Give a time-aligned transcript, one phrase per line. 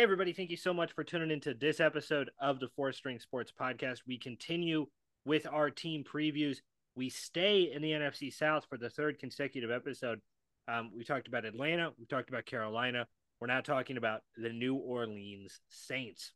[0.00, 3.18] Hey, everybody, thank you so much for tuning into this episode of the Fourth String
[3.18, 3.98] Sports Podcast.
[4.06, 4.86] We continue
[5.26, 6.56] with our team previews.
[6.94, 10.22] We stay in the NFC South for the third consecutive episode.
[10.68, 13.08] Um, we talked about Atlanta, we talked about Carolina.
[13.42, 16.32] We're now talking about the New Orleans Saints.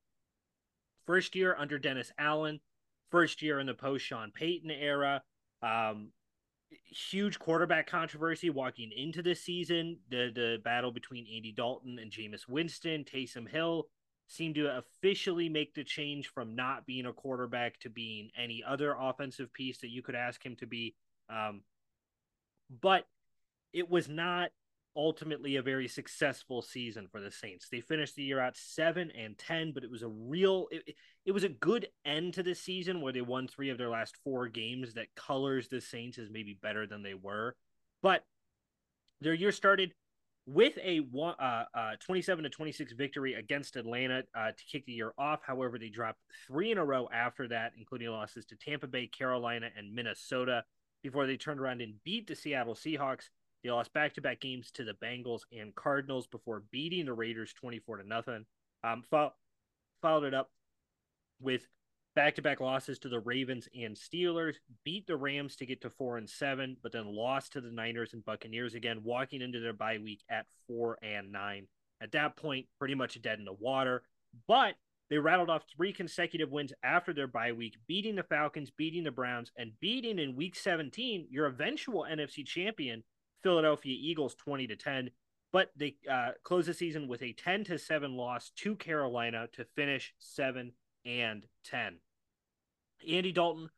[1.07, 2.61] First year under Dennis Allen,
[3.11, 5.23] first year in the post Sean Payton era.
[5.63, 6.11] Um,
[6.85, 9.99] huge quarterback controversy walking into this season.
[10.11, 13.89] The the battle between Andy Dalton and Jameis Winston, Taysom Hill
[14.27, 18.97] seemed to officially make the change from not being a quarterback to being any other
[18.99, 20.95] offensive piece that you could ask him to be.
[21.29, 21.63] Um,
[22.81, 23.07] but
[23.73, 24.51] it was not
[24.97, 27.69] ultimately a very successful season for the Saints.
[27.71, 30.95] They finished the year out 7 and 10, but it was a real it,
[31.25, 34.17] it was a good end to the season where they won 3 of their last
[34.25, 37.57] 4 games that colors the Saints as maybe better than they were.
[38.03, 38.25] But
[39.21, 39.93] their year started
[40.47, 45.13] with a uh, uh, 27 to 26 victory against Atlanta uh, to kick the year
[45.17, 45.41] off.
[45.43, 49.71] However, they dropped three in a row after that, including losses to Tampa Bay, Carolina,
[49.77, 50.65] and Minnesota
[51.03, 53.31] before they turned around and beat the Seattle Seahawks
[53.65, 58.07] they lost back-to-back games to the Bengals and Cardinals before beating the Raiders 24 to
[58.07, 58.45] nothing.
[58.85, 59.33] Um, fo-
[60.03, 60.51] followed it up
[61.41, 61.67] with
[62.15, 66.29] back-to-back losses to the Ravens and Steelers, beat the Rams to get to 4 and
[66.29, 70.23] 7, but then lost to the Niners and Buccaneers again, walking into their bye week
[70.29, 71.67] at 4 and 9.
[72.03, 74.03] At that point, pretty much dead in the water,
[74.47, 74.75] but
[75.11, 79.11] they rattled off three consecutive wins after their bye week, beating the Falcons, beating the
[79.11, 83.03] Browns, and beating in week 17 your eventual NFC champion,
[83.45, 85.11] Philadelphia Eagles 20 to 10,
[85.53, 89.65] but they uh, close the season with a 10 to 7 loss to Carolina to
[89.77, 90.73] finish 7
[91.05, 91.99] and 10.
[93.09, 93.69] Andy Dalton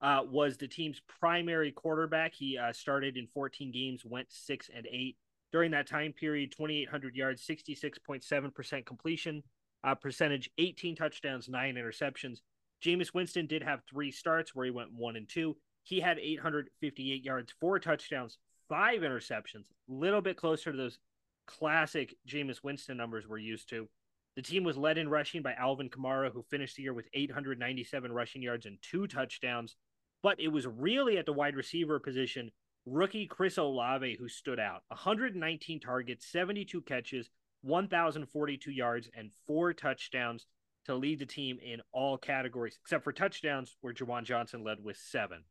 [0.00, 2.34] uh, was the team's primary quarterback.
[2.34, 5.16] He uh, started in 14 games, went 6 and 8.
[5.52, 9.42] During that time period, 2,800 yards, 66.7% completion
[9.84, 12.38] uh, percentage, 18 touchdowns, 9 interceptions.
[12.84, 15.56] Jameis Winston did have three starts where he went 1 and 2.
[15.82, 18.38] He had 858 yards, four touchdowns,
[18.70, 20.98] five interceptions, a little bit closer to those
[21.46, 23.88] classic Jameis Winston numbers we're used to.
[24.36, 28.12] The team was led in rushing by Alvin Kamara, who finished the year with 897
[28.12, 29.76] rushing yards and two touchdowns.
[30.22, 32.52] But it was really at the wide receiver position,
[32.86, 34.82] rookie Chris Olave who stood out.
[34.88, 37.28] 119 targets, 72 catches,
[37.62, 40.46] 1,042 yards, and four touchdowns
[40.86, 44.96] to lead the team in all categories, except for touchdowns, where Juwan Johnson led with
[44.96, 45.42] seven.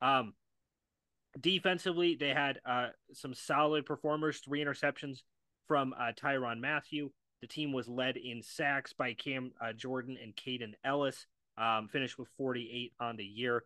[0.00, 0.34] Um,
[1.40, 5.18] Defensively, they had uh, some solid performers, three interceptions
[5.66, 7.10] from uh, Tyrann Mathieu.
[7.40, 12.18] The team was led in sacks by Cam uh, Jordan and Kaden Elliss, um, finished
[12.18, 13.64] with 48 on the year.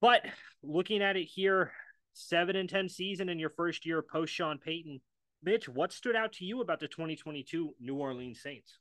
[0.00, 0.24] But
[0.62, 1.72] looking at it here,
[2.14, 5.00] seven and 10 season in your first year post Sean Payton.
[5.42, 8.78] Mitch, what stood out to you about the 2022 New Orleans Saints?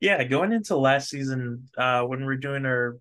[0.00, 2.98] Yeah, going into last season, uh, when we are doing our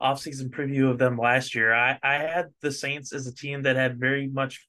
[0.00, 3.76] offseason preview of them last year, I, I had the Saints as a team that
[3.76, 4.66] had very much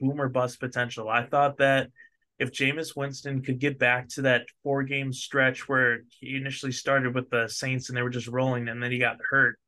[0.00, 1.08] boomer bust potential.
[1.08, 1.90] I thought that
[2.38, 7.14] if Jameis Winston could get back to that four game stretch where he initially started
[7.14, 9.58] with the Saints and they were just rolling and then he got hurt,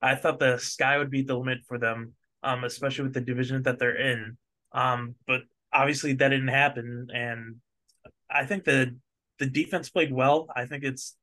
[0.00, 2.12] I thought the sky would be the limit for them,
[2.42, 4.36] um, especially with the division that they're in.
[4.72, 5.42] Um, but
[5.72, 7.08] obviously that didn't happen.
[7.12, 7.56] And
[8.30, 8.96] I think the
[9.38, 10.46] the defense played well.
[10.54, 11.16] I think it's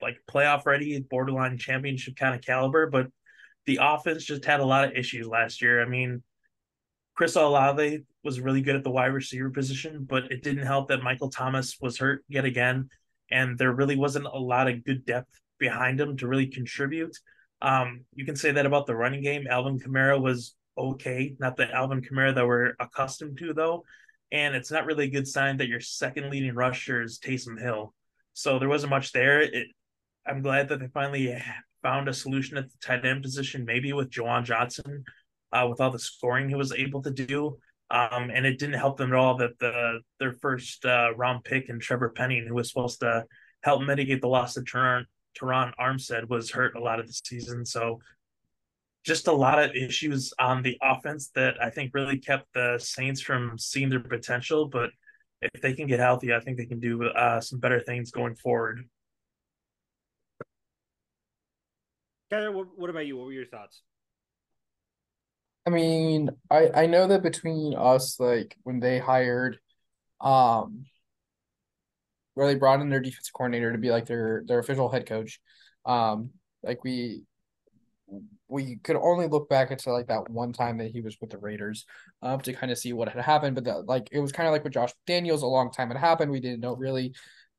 [0.00, 3.06] like playoff ready, borderline championship kind of caliber, but
[3.66, 5.82] the offense just had a lot of issues last year.
[5.82, 6.22] I mean,
[7.14, 11.02] Chris Olave was really good at the wide receiver position, but it didn't help that
[11.02, 12.88] Michael Thomas was hurt yet again,
[13.30, 17.16] and there really wasn't a lot of good depth behind him to really contribute.
[17.62, 19.46] Um, you can say that about the running game.
[19.48, 23.84] Alvin Kamara was okay, not the Alvin Kamara that we're accustomed to though,
[24.30, 27.94] and it's not really a good sign that your second leading rusher is Taysom Hill.
[28.34, 29.40] So there wasn't much there.
[29.40, 29.68] It
[30.26, 31.36] I'm glad that they finally
[31.82, 35.04] found a solution at the tight end position, maybe with Juwan Johnson,
[35.52, 37.58] uh, with all the scoring he was able to do.
[37.90, 41.68] Um, and it didn't help them at all that the their first uh, round pick
[41.68, 43.24] and Trevor Penning, who was supposed to
[43.62, 45.04] help mitigate the loss of Terron,
[45.38, 47.64] Terron Armstead, was hurt a lot of the season.
[47.64, 48.00] So
[49.04, 53.20] just a lot of issues on the offense that I think really kept the Saints
[53.20, 54.66] from seeing their potential.
[54.66, 54.90] But
[55.40, 58.34] if they can get healthy, I think they can do uh, some better things going
[58.34, 58.84] forward.
[62.30, 63.16] Tyler, what, what about you?
[63.16, 63.82] What were your thoughts?
[65.66, 69.58] I mean, I I know that between us, like when they hired,
[70.20, 70.86] um,
[72.34, 75.40] where they brought in their defensive coordinator to be like their their official head coach,
[75.84, 76.30] um,
[76.62, 77.22] like we
[78.48, 81.38] we could only look back into like that one time that he was with the
[81.38, 81.84] Raiders,
[82.22, 83.54] um, to kind of see what had happened.
[83.56, 85.96] But that like it was kind of like with Josh Daniels, a long time had
[85.98, 86.30] happened.
[86.30, 87.14] We didn't know really,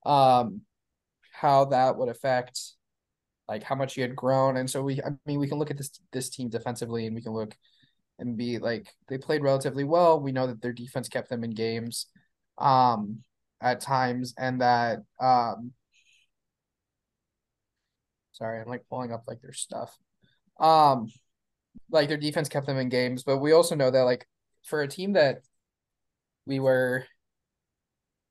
[0.05, 0.61] um,
[1.31, 2.59] how that would affect
[3.47, 4.57] like how much he had grown.
[4.57, 7.21] And so we I mean we can look at this this team defensively and we
[7.21, 7.55] can look
[8.19, 10.19] and be like they played relatively well.
[10.19, 12.07] We know that their defense kept them in games
[12.57, 13.19] um
[13.61, 15.73] at times and that um
[18.33, 19.97] sorry, I'm like pulling up like their stuff.
[20.59, 21.07] Um
[21.91, 24.27] like their defense kept them in games, but we also know that like
[24.63, 25.41] for a team that
[26.45, 27.05] we were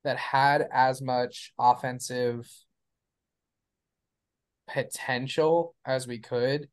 [0.03, 2.49] that had as much offensive
[4.67, 6.67] potential as we could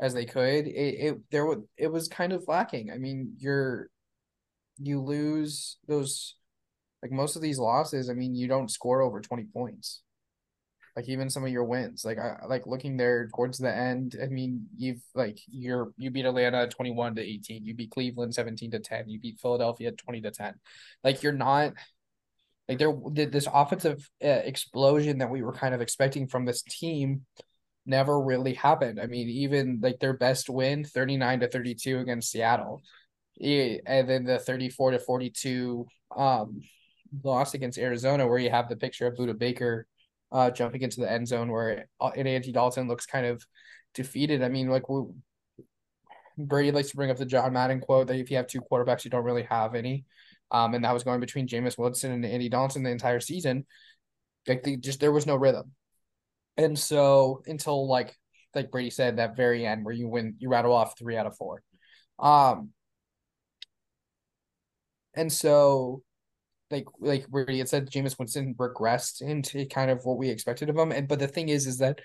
[0.00, 2.90] as they could it, it there was it was kind of lacking.
[2.90, 3.88] I mean you're
[4.78, 6.36] you lose those
[7.02, 10.02] like most of these losses i mean you don't score over 20 points.
[10.96, 14.26] Like even some of your wins like i like looking there towards the end i
[14.26, 18.80] mean you've like you're you beat atlanta 21 to 18 you beat cleveland 17 to
[18.80, 20.54] 10 you beat philadelphia 20 to 10
[21.04, 21.72] like you're not
[22.70, 22.94] like there
[23.26, 27.26] this offensive uh, explosion that we were kind of expecting from this team
[27.84, 29.00] never really happened.
[29.00, 32.80] I mean, even like their best win, 39 to 32 against Seattle.
[33.42, 35.86] And then the 34 to 42
[36.16, 36.60] um
[37.24, 39.86] loss against Arizona where you have the picture of Budda Baker
[40.30, 43.44] uh jumping into the end zone where uh, and Andy Dalton looks kind of
[43.94, 44.44] defeated.
[44.44, 45.02] I mean, like we,
[46.38, 49.04] Brady likes to bring up the John Madden quote that if you have two quarterbacks,
[49.04, 50.04] you don't really have any.
[50.50, 53.66] Um, and that was going between Jameis Winston and Andy Dalton the entire season.
[54.48, 55.72] Like they just there was no rhythm.
[56.56, 58.14] And so until like
[58.54, 61.36] like Brady said, that very end where you win you rattle off three out of
[61.36, 61.62] four.
[62.18, 62.70] Um
[65.14, 66.02] and so
[66.70, 70.76] like like Brady had said Jameis Winston regressed into kind of what we expected of
[70.76, 70.92] him.
[70.92, 72.00] And but the thing is is that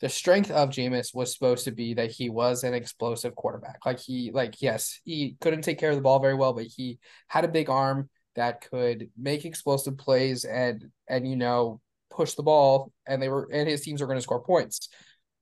[0.00, 3.78] the strength of Jameis was supposed to be that he was an explosive quarterback.
[3.86, 6.98] Like he, like yes, he couldn't take care of the ball very well, but he
[7.28, 11.80] had a big arm that could make explosive plays and and you know
[12.10, 14.88] push the ball, and they were and his teams were going to score points.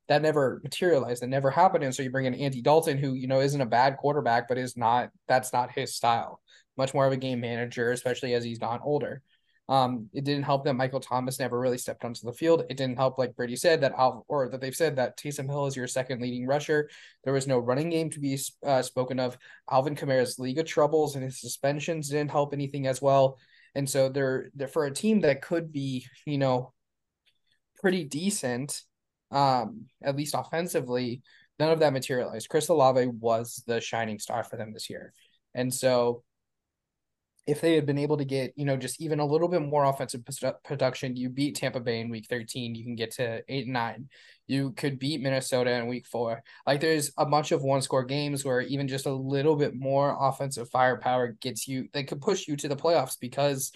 [0.09, 1.23] That never materialized.
[1.23, 1.85] That never happened.
[1.85, 4.59] And so you bring in Andy Dalton, who you know isn't a bad quarterback, but
[4.59, 5.11] is not.
[5.29, 6.41] That's not his style.
[6.77, 9.23] Much more of a game manager, especially as he's gotten older.
[9.73, 12.67] Um, it didn't help that Michael Thomas never really stepped onto the field.
[12.69, 13.95] It didn't help, like Brady said, that
[14.29, 16.91] or that they've said that Taysom Hill is your second leading rusher.
[17.25, 19.39] There was no running game to be uh, spoken of.
[19.71, 23.39] Alvin Kamara's league of troubles and his suspensions didn't help anything as well.
[23.75, 26.75] And so they're, they're for a team that could be, you know,
[27.81, 28.83] pretty decent,
[29.31, 31.23] um, at least offensively.
[31.59, 32.51] None of that materialized.
[32.51, 35.15] Chris Olave was the shining star for them this year,
[35.55, 36.25] and so
[37.47, 39.85] if they had been able to get, you know, just even a little bit more
[39.85, 40.23] offensive
[40.65, 44.09] production, you beat Tampa Bay in week 13, you can get to eight and nine.
[44.47, 46.43] You could beat Minnesota in week four.
[46.67, 50.17] Like there's a bunch of one score games where even just a little bit more
[50.21, 53.73] offensive firepower gets you, they could push you to the playoffs because,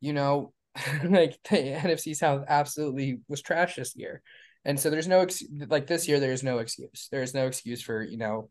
[0.00, 0.54] you know,
[1.04, 4.22] like the NFC South absolutely was trash this year.
[4.64, 7.08] And so there's no, ex- like this year, there's no excuse.
[7.10, 8.48] There's no excuse for, you know,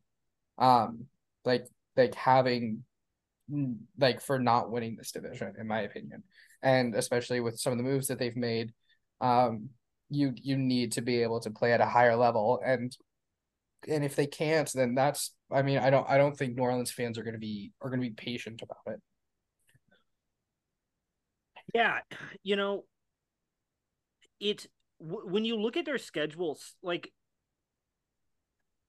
[0.60, 1.06] um,
[1.44, 1.66] like,
[1.96, 2.84] like having
[3.98, 6.24] like for not winning this division, in my opinion.
[6.62, 8.72] And especially with some of the moves that they've made,
[9.20, 9.70] um,
[10.10, 12.62] you you need to be able to play at a higher level.
[12.64, 12.96] And
[13.88, 16.92] and if they can't, then that's I mean, I don't I don't think New Orleans
[16.92, 19.02] fans are gonna be are gonna be patient about it.
[21.74, 22.00] Yeah,
[22.44, 22.86] you know,
[24.40, 24.68] it
[25.00, 27.12] w- when you look at their schedules, like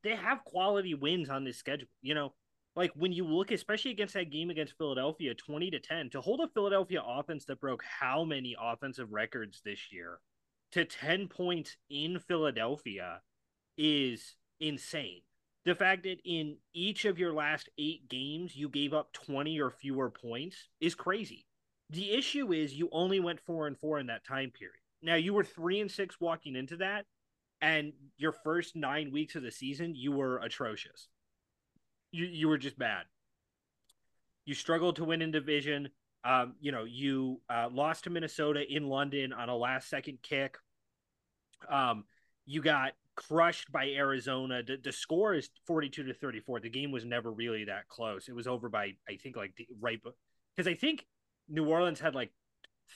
[0.02, 1.88] they have quality wins on this schedule.
[2.00, 2.34] You know,
[2.74, 6.40] like when you look, especially against that game against Philadelphia, 20 to 10, to hold
[6.40, 10.20] a Philadelphia offense that broke how many offensive records this year
[10.72, 13.20] to 10 points in Philadelphia
[13.76, 15.20] is insane.
[15.64, 19.70] The fact that in each of your last eight games you gave up 20 or
[19.70, 21.46] fewer points is crazy.
[21.90, 24.80] The issue is you only went four and four in that time period.
[25.02, 27.04] Now you were three and six walking into that,
[27.60, 31.08] and your first nine weeks of the season, you were atrocious
[32.12, 33.04] you you were just bad.
[34.44, 35.88] You struggled to win in division.
[36.24, 40.56] Um, you know, you uh, lost to Minnesota in London on a last second kick.
[41.68, 42.04] Um,
[42.46, 44.62] you got crushed by Arizona.
[44.62, 46.60] The, the score is 42 to 34.
[46.60, 48.28] The game was never really that close.
[48.28, 50.00] It was over by, I think, like right
[50.56, 51.06] because I think
[51.48, 52.30] New Orleans had like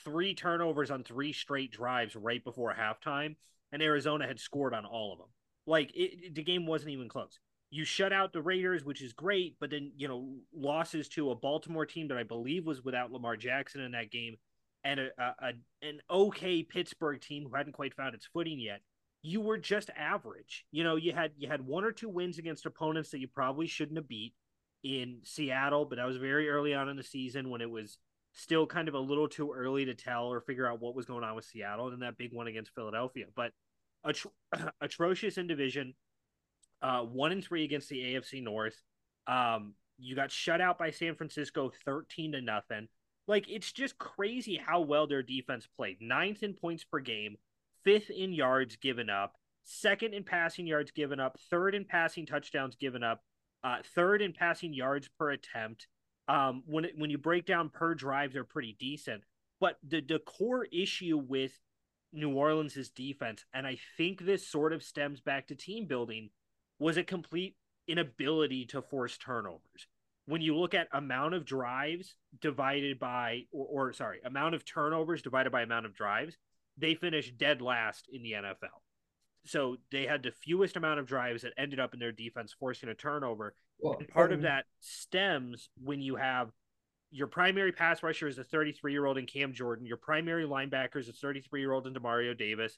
[0.03, 3.35] three turnovers on three straight drives right before halftime,
[3.71, 5.27] and Arizona had scored on all of them.
[5.65, 9.55] Like it, the game wasn't even close you shut out the Raiders, which is great,
[9.59, 13.37] but then you know losses to a Baltimore team that I believe was without Lamar
[13.37, 14.37] Jackson in that game,
[14.83, 18.81] and a, a, an okay Pittsburgh team who hadn't quite found its footing yet.
[19.21, 20.65] You were just average.
[20.71, 23.67] You know, you had you had one or two wins against opponents that you probably
[23.67, 24.33] shouldn't have beat
[24.83, 27.97] in Seattle, but that was very early on in the season when it was
[28.37, 31.23] Still kind of a little too early to tell or figure out what was going
[31.23, 33.25] on with Seattle and that big one against Philadelphia.
[33.35, 33.51] But
[34.05, 34.31] atro-
[34.81, 35.95] atrocious in division,
[36.81, 38.81] uh, one and three against the AFC North.
[39.27, 42.87] Um, you got shut out by San Francisco 13 to nothing.
[43.27, 45.97] Like it's just crazy how well their defense played.
[45.99, 47.35] Ninth in points per game,
[47.83, 52.75] fifth in yards given up, second in passing yards given up, third in passing touchdowns
[52.75, 53.21] given up,
[53.63, 55.87] uh, third in passing yards per attempt.
[56.29, 59.23] Um, when it, when you break down per drive, they're pretty decent.
[59.59, 61.59] But the the core issue with
[62.13, 66.29] New Orleans' defense, and I think this sort of stems back to team building,
[66.79, 67.55] was a complete
[67.87, 69.87] inability to force turnovers.
[70.25, 75.21] When you look at amount of drives divided by, or, or sorry, amount of turnovers
[75.21, 76.37] divided by amount of drives,
[76.77, 78.81] they finished dead last in the NFL.
[79.45, 82.89] So they had the fewest amount of drives that ended up in their defense forcing
[82.89, 83.55] a turnover.
[83.79, 86.51] Well, and part um, of that stems when you have
[87.09, 89.85] your primary pass rusher is a 33 year old in Cam Jordan.
[89.85, 92.77] Your primary linebacker is a 33 year old in Demario Davis.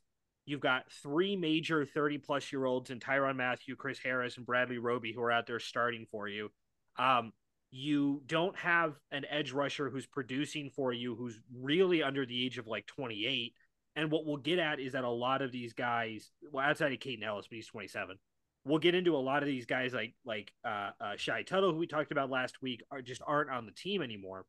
[0.49, 4.79] You've got three major 30 plus year olds in Tyrann Mathieu, Chris Harris, and Bradley
[4.79, 6.49] Roby who are out there starting for you.
[6.97, 7.33] Um,
[7.69, 12.57] you don't have an edge rusher who's producing for you who's really under the age
[12.57, 13.53] of like 28
[13.95, 16.99] and what we'll get at is that a lot of these guys, well, outside of
[16.99, 18.17] Kaden Elliss, but he's 27,
[18.65, 21.77] we'll get into a lot of these guys like like uh, uh, Shy Tuttle, who
[21.77, 24.45] we talked about last week, are just aren't on the team anymore.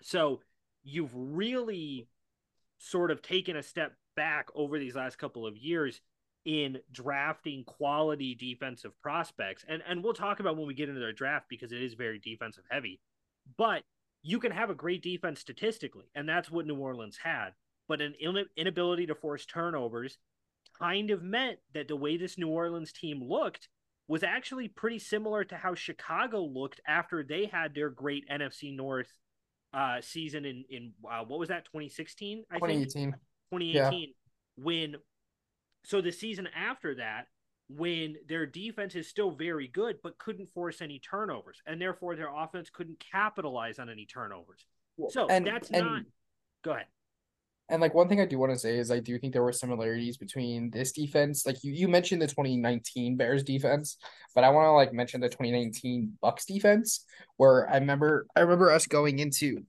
[0.00, 0.40] So
[0.82, 2.08] you've really
[2.78, 6.00] sort of taken a step back over these last couple of years
[6.44, 9.64] in drafting quality defensive prospects.
[9.68, 12.18] And and we'll talk about when we get into their draft because it is very
[12.18, 13.00] defensive heavy.
[13.56, 13.84] But
[14.22, 17.52] you can have a great defense statistically, and that's what New Orleans had
[17.88, 18.14] but an
[18.56, 20.18] inability to force turnovers
[20.78, 23.68] kind of meant that the way this New Orleans team looked
[24.08, 29.12] was actually pretty similar to how Chicago looked after they had their great NFC North
[29.74, 33.14] uh, season in in uh, what was that 2016 I 2018 think?
[33.52, 34.06] 2018 yeah.
[34.56, 34.96] when
[35.84, 37.26] so the season after that
[37.68, 42.34] when their defense is still very good but couldn't force any turnovers and therefore their
[42.34, 44.66] offense couldn't capitalize on any turnovers
[45.10, 46.02] so and, that's and, not
[46.62, 46.86] go ahead
[47.68, 49.52] and like one thing I do want to say is I do think there were
[49.52, 51.46] similarities between this defense.
[51.46, 53.96] Like you, you mentioned the 2019 Bears defense,
[54.34, 57.06] but I want to like mention the 2019 bucks defense,
[57.38, 59.62] where I remember I remember us going into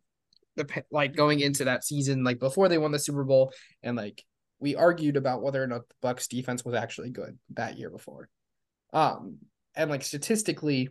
[0.55, 4.23] the like going into that season, like before they won the Super Bowl, and like
[4.59, 8.29] we argued about whether or not the Bucks defense was actually good that year before.
[8.93, 9.39] Um,
[9.75, 10.89] and like statistically,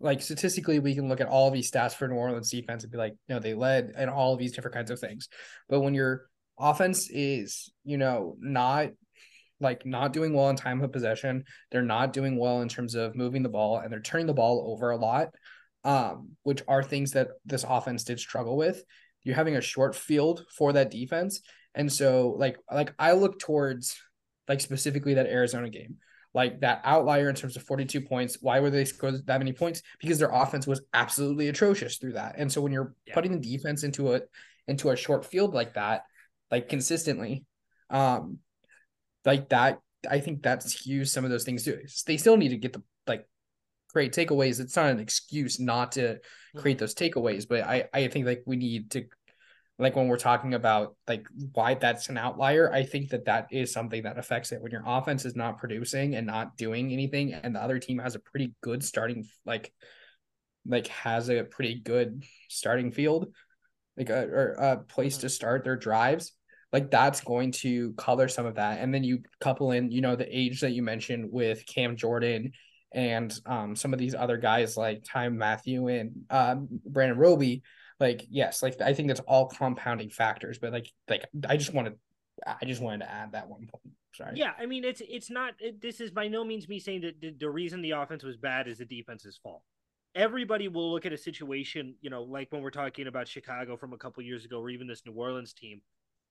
[0.00, 2.98] like statistically, we can look at all these stats for New Orleans defense and be
[2.98, 5.28] like, know, they led and all of these different kinds of things.
[5.68, 6.26] But when your
[6.58, 8.90] offense is, you know, not
[9.60, 13.14] like not doing well in time of possession, they're not doing well in terms of
[13.14, 15.28] moving the ball and they're turning the ball over a lot,
[15.84, 18.82] um, which are things that this offense did struggle with.
[19.22, 21.40] You're having a short field for that defense.
[21.74, 23.96] And so like like I look towards
[24.48, 25.96] like specifically that Arizona game
[26.34, 28.38] like that outlier in terms of 42 points.
[28.40, 29.82] Why were they scored that many points?
[30.00, 32.36] Because their offense was absolutely atrocious through that.
[32.38, 33.14] And so when you're yeah.
[33.14, 34.22] putting the defense into a
[34.66, 36.04] into a short field like that,
[36.50, 37.44] like consistently,
[37.90, 38.38] um,
[39.24, 41.80] like that, I think that skews some of those things too.
[42.06, 42.82] They still need to get the
[43.92, 44.60] create takeaways.
[44.60, 46.18] It's not an excuse not to
[46.56, 46.82] create mm-hmm.
[46.82, 49.04] those takeaways, but I I think like we need to
[49.78, 53.72] like when we're talking about like why that's an outlier i think that that is
[53.72, 54.60] something that affects it.
[54.60, 58.14] When your offense is not producing and not doing anything and the other team has
[58.14, 59.72] a pretty good starting like
[60.66, 63.34] like has a pretty good starting field
[63.96, 65.22] like a or a place mm-hmm.
[65.22, 66.32] to start their drives
[66.72, 68.80] like that's going to color some of that.
[68.80, 72.52] And then you couple in you know the age that you mentioned with cam jordan
[72.94, 77.62] and um some of these other guys like Tyrann Mathieu and um brandon roby
[78.00, 81.94] like yes like i think that's all compounding factors but like like i just wanted
[82.46, 83.94] i just wanted to add that one point.
[84.14, 84.32] Sorry.
[84.34, 87.20] Yeah i mean it's it's not it, this is by no means me saying that
[87.20, 89.62] the, the reason the offense was bad is the defense's fault.
[90.14, 93.94] Everybody will look at a situation you know like when we're talking about chicago from
[93.94, 95.80] a couple years ago or even this new orleans team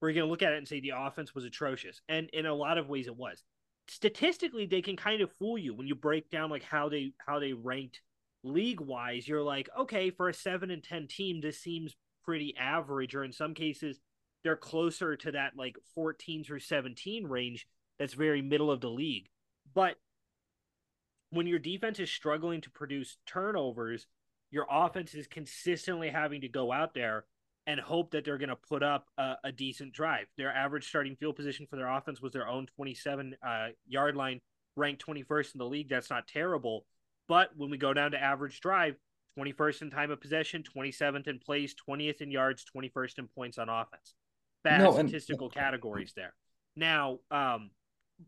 [0.01, 2.53] we're going to look at it and say the offense was atrocious and in a
[2.53, 3.43] lot of ways it was
[3.91, 7.39] statistically they can kind of fool you when you break down like how they how
[7.39, 8.01] they ranked
[8.41, 13.13] league wise, you're like, okay, for a seven and 10 team, this seems pretty average,
[13.13, 13.99] or in some cases,
[14.43, 17.67] they're closer to that like 14 through 17 range
[17.99, 19.27] that's very middle of the league.
[19.75, 19.97] But
[21.29, 24.07] when your defense is struggling to produce turnovers,
[24.51, 27.25] your offense is consistently having to go out there
[27.67, 30.25] and hope that they're going to put up a, a, decent drive.
[30.37, 34.41] Their average starting field position for their offense was their own 27 uh, yard line,
[34.75, 35.89] ranked 21st in the league.
[35.89, 36.85] That's not terrible.
[37.27, 38.95] But when we go down to average drive,
[39.39, 43.69] 21st in time of possession, 27th in place, 20th in yards, 21st in points on
[43.69, 44.15] offense.
[44.63, 46.33] Bad No, and- statistical categories there.
[46.75, 47.71] Now, um,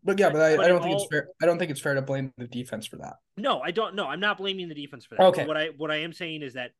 [0.03, 1.29] But yeah, but I, But I don't think all- it's fair.
[1.41, 3.17] I don't think it's fair to blame the defense for that.
[3.37, 3.95] No, I don't.
[3.95, 5.23] No, I'm not blaming the defense for that.
[5.23, 5.45] Okay.
[5.45, 6.71] What I what I am saying is that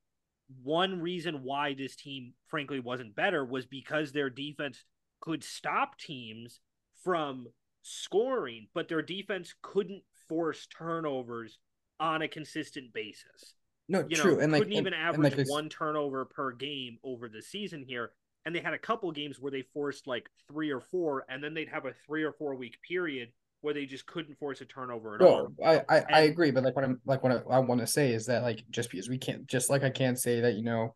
[0.62, 4.84] one reason why this team, frankly, wasn't better was because their defense
[5.22, 6.60] could stop teams
[7.04, 7.48] from
[7.82, 11.58] scoring, but their defense couldn't force turnovers
[12.00, 13.56] on a consistent basis.
[13.90, 16.52] No, You true, know, and like couldn't and- even and average like one turnover per
[16.52, 18.12] game over the season here.
[18.46, 21.54] And they had a couple games where they forced like three or four, and then
[21.54, 23.30] they'd have a three or four week period
[23.64, 25.48] where they just couldn't force a turnover at all.
[25.58, 27.80] No, I, I, I And- agree, but like what I'm like what I, I want
[27.82, 30.56] to say is that like just because we can't just like I can't say that
[30.56, 30.94] you know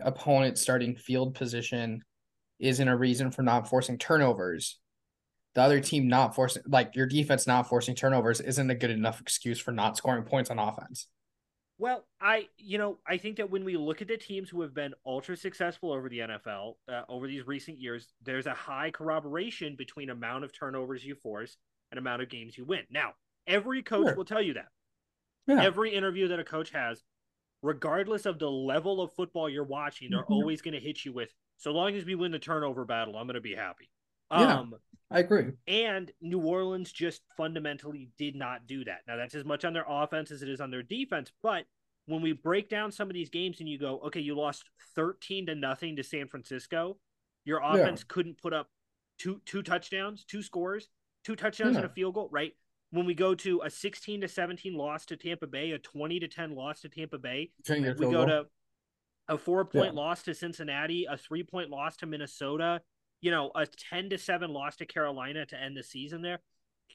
[0.00, 2.02] opponent starting field position
[2.60, 4.78] isn't a reason for not forcing turnovers.
[5.54, 9.20] The other team not forcing like your defense not forcing turnovers isn't a good enough
[9.20, 11.08] excuse for not scoring points on offense.
[11.80, 14.74] Well, I you know I think that when we look at the teams who have
[14.74, 19.74] been ultra successful over the NFL uh, over these recent years, there's a high corroboration
[19.76, 21.56] between amount of turnovers you force
[21.90, 22.84] and amount of games you win.
[22.90, 23.14] Now,
[23.46, 24.16] every coach Sure.
[24.16, 24.68] will tell you that.
[25.46, 25.62] Yeah.
[25.62, 27.02] Every interview that a coach has,
[27.62, 30.30] regardless of the level of football you're watching, they're Mhm.
[30.30, 31.34] always going to hit you with.
[31.56, 33.90] So long as we win the turnover battle, I'm going to be happy.
[34.30, 34.58] Yeah.
[34.58, 34.74] Um,
[35.10, 35.52] I agree.
[35.66, 39.06] and New Orleans just fundamentally did not do that.
[39.06, 41.32] Now, that's as much on their offense as it is on their defense.
[41.42, 41.66] But
[42.04, 45.46] when we break down some of these games and you go, okay, you lost 13
[45.46, 47.00] to nothing to San Francisco,
[47.46, 47.72] your Yeah.
[47.72, 48.70] offense couldn't put up
[49.16, 50.90] two two touchdowns, two scores,
[51.24, 52.52] two touchdowns and a field goal, right?
[52.90, 56.28] When we go to a 16 to 17 loss to Tampa Bay, a 20 to
[56.28, 58.26] 10 loss to Tampa Bay, Trying to get a we go goal.
[58.26, 58.46] to
[59.28, 60.00] a four point Yeah.
[60.00, 62.80] loss to Cincinnati, a three point loss to Minnesota,
[63.20, 66.40] you know, a 10 to 7 loss to Carolina to end the season there.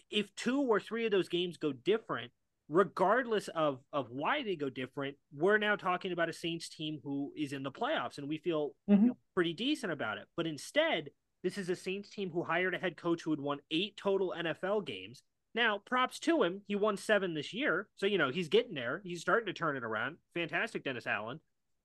[0.09, 2.31] If two or three of those games go different,
[2.69, 7.31] regardless of of why they go different, we're now talking about a Saints team who
[7.35, 9.15] is in the playoffs and we feel Mhm.
[9.35, 10.27] pretty decent about it.
[10.35, 11.11] But instead,
[11.43, 14.33] this is a Saints team who hired a head coach who had won 8 total
[14.37, 15.23] NFL games.
[15.53, 16.61] Now, props to him.
[16.67, 17.87] He won 7 this year.
[17.95, 19.01] So, you know, he's getting there.
[19.03, 20.17] He's starting to turn it around.
[20.33, 21.39] Fantastic Dennis Allen.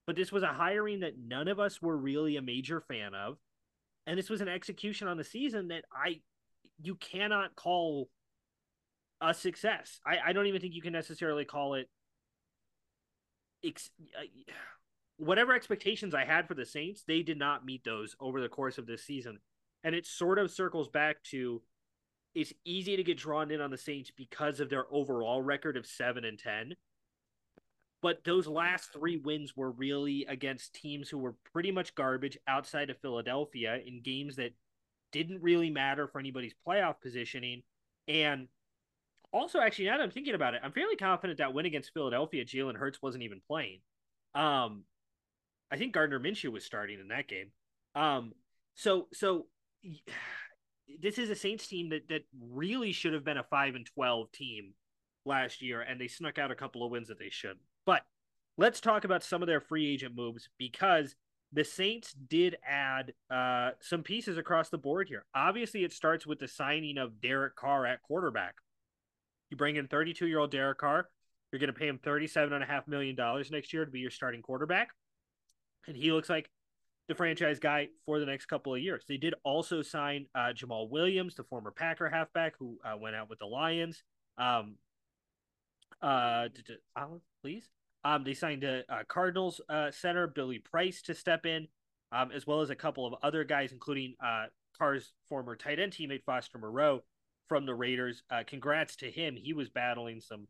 [0.07, 3.37] But this was a hiring that none of us were really a major fan of.
[4.07, 6.21] And this was an execution on the season that I
[6.81, 8.09] you cannot call
[9.21, 9.99] a success.
[10.05, 11.89] I, I don't even think you can necessarily call it
[13.63, 14.23] ex, uh,
[15.17, 18.77] whatever expectations I had for the Saints, they did not meet those over the course
[18.77, 19.39] of this season.
[19.83, 21.61] And it sort of circles back to
[22.35, 25.85] it's easy to get drawn in on the Saints because of their overall record of
[25.85, 26.75] 7 and 10.
[28.01, 32.89] But those last three wins were really against teams who were pretty much garbage outside
[32.89, 34.53] of Philadelphia in games that
[35.11, 37.63] didn't really matter for anybody's playoff positioning.
[38.07, 38.47] And
[39.33, 42.45] also, actually, now that I'm thinking about it, I'm fairly confident that win against Philadelphia,
[42.45, 43.79] Jalen Hurts wasn't even playing.
[44.33, 44.83] Um,
[45.71, 47.51] I think Gardner Minshew was starting in that game.
[47.95, 48.33] Um,
[48.75, 49.47] so so
[51.01, 54.31] this is a Saints team that that really should have been a five and twelve
[54.31, 54.73] team
[55.25, 57.59] last year, and they snuck out a couple of wins that they shouldn't.
[57.85, 58.03] But
[58.57, 61.15] let's talk about some of their free agent moves because
[61.51, 65.25] the Saints did add uh, some pieces across the board here.
[65.33, 68.55] Obviously, it starts with the signing of Derek Carr at quarterback.
[69.49, 71.09] You bring in 32 year old Derek Carr.
[71.51, 73.17] You're going to pay him $37.5 million
[73.49, 74.89] next year to be your starting quarterback.
[75.87, 76.51] And he looks like
[77.09, 79.03] the franchise guy for the next couple of years.
[79.07, 83.29] They did also sign uh, Jamaal Williams, the former Packer halfback who uh, went out
[83.29, 84.03] with the Lions.
[84.37, 84.75] Um,
[86.01, 86.47] uh,
[87.41, 87.67] please.
[88.05, 91.67] Um, they signed a, a Cardinals uh, center, Billy Price, to step in,
[92.11, 94.45] um, as well as a couple of other guys, including uh,
[94.77, 97.01] Carr's former tight end teammate Foster Moreau
[97.47, 98.21] from the Raiders.
[98.29, 99.35] Uh, congrats to him.
[99.35, 100.47] He was battling some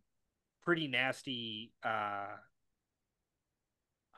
[0.62, 1.72] pretty nasty.
[1.84, 2.28] I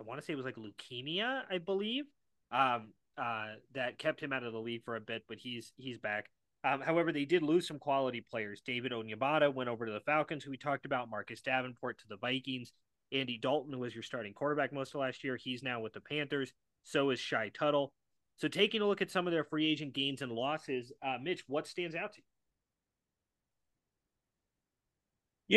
[0.04, 2.06] want to say it was like leukemia, I believe.
[2.52, 5.98] Um, uh, that kept him out of the league for a bit, but he's he's
[5.98, 6.30] back.
[6.64, 8.62] Um, however, they did lose some quality players.
[8.66, 11.10] David Onyemata went over to the Falcons, who we talked about.
[11.10, 12.72] Marcus Davenport to the Vikings.
[13.12, 16.02] Andy Dalton, who was your starting quarterback most of last year, he's now with the
[16.02, 16.54] Panthers.
[16.84, 17.94] So is Shy Tuttle.
[18.38, 21.44] So taking a look at some of their free agent gains and losses, uh, Mitch,
[21.48, 22.24] what stands out to you?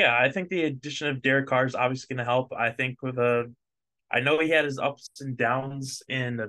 [0.02, 2.52] Yeah, I think the addition of Derek Carr is obviously going to help.
[2.52, 3.52] I think with a,
[4.10, 6.40] I know he had his ups and downs in,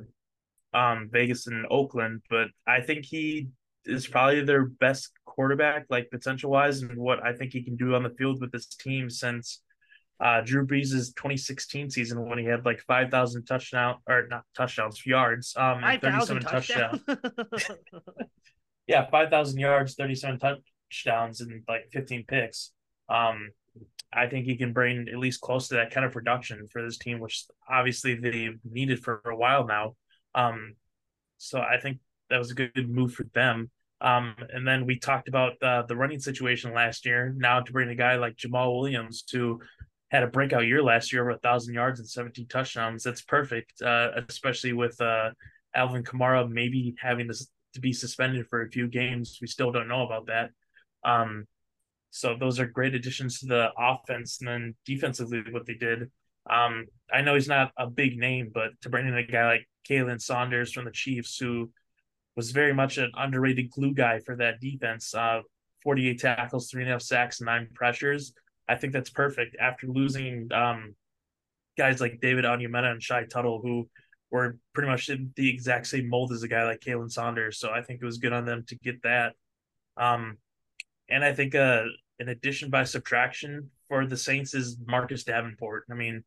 [0.75, 3.47] um, Vegas and Oakland, but I think he
[3.85, 7.95] is probably their best quarterback, like potential wise, and what I think he can do
[7.95, 9.61] on the field with this team since,
[10.19, 15.53] uh, Drew Brees' 2016 season when he had like 5,000 touchdown or not touchdowns, yards,
[15.57, 17.69] um, and Five thousand 37 touchdowns.
[18.87, 22.71] yeah, five thousand yards, thirty-seven touchdowns, and like fifteen picks.
[23.09, 23.49] Um,
[24.13, 26.97] I think he can bring at least close to that kind of production for this
[26.97, 29.95] team, which obviously they've needed for a while now.
[30.35, 30.75] Um,
[31.37, 31.97] so I think
[32.29, 33.71] that was a good move for them.
[34.01, 37.33] Um, and then we talked about the running situation last year.
[37.35, 39.59] Now to bring a guy like Jamaal Williams, to
[40.11, 43.03] had a breakout year last year, over a thousand yards and 17 touchdowns.
[43.03, 45.31] That's perfect, uh, especially with uh,
[45.73, 47.35] Alvin Kamara maybe having to,
[47.73, 49.39] to be suspended for a few games.
[49.41, 50.51] We still don't know about that.
[51.03, 51.45] Um,
[52.11, 54.39] so those are great additions to the offense.
[54.39, 56.11] And then defensively, what they did.
[56.49, 59.67] Um, I know he's not a big name, but to bring in a guy like
[59.89, 61.71] Khalen Saunders from the Chiefs, who
[62.35, 65.13] was very much an underrated glue guy for that defense.
[65.13, 65.41] Uh,
[65.83, 68.33] 48 tackles, three and a half sacks, nine pressures.
[68.67, 70.95] I think that's perfect after losing um,
[71.77, 73.87] guys like David Onyemata and Shy Tuttle, who
[74.31, 77.59] were pretty much in the exact same mold as a guy like Khalen Saunders.
[77.59, 79.33] So I think it was good on them to get that.
[79.95, 80.37] Um,
[81.07, 81.83] and I think uh,
[82.19, 85.85] an addition by subtraction for the Saints is Marcus Davenport.
[85.91, 86.23] I mean,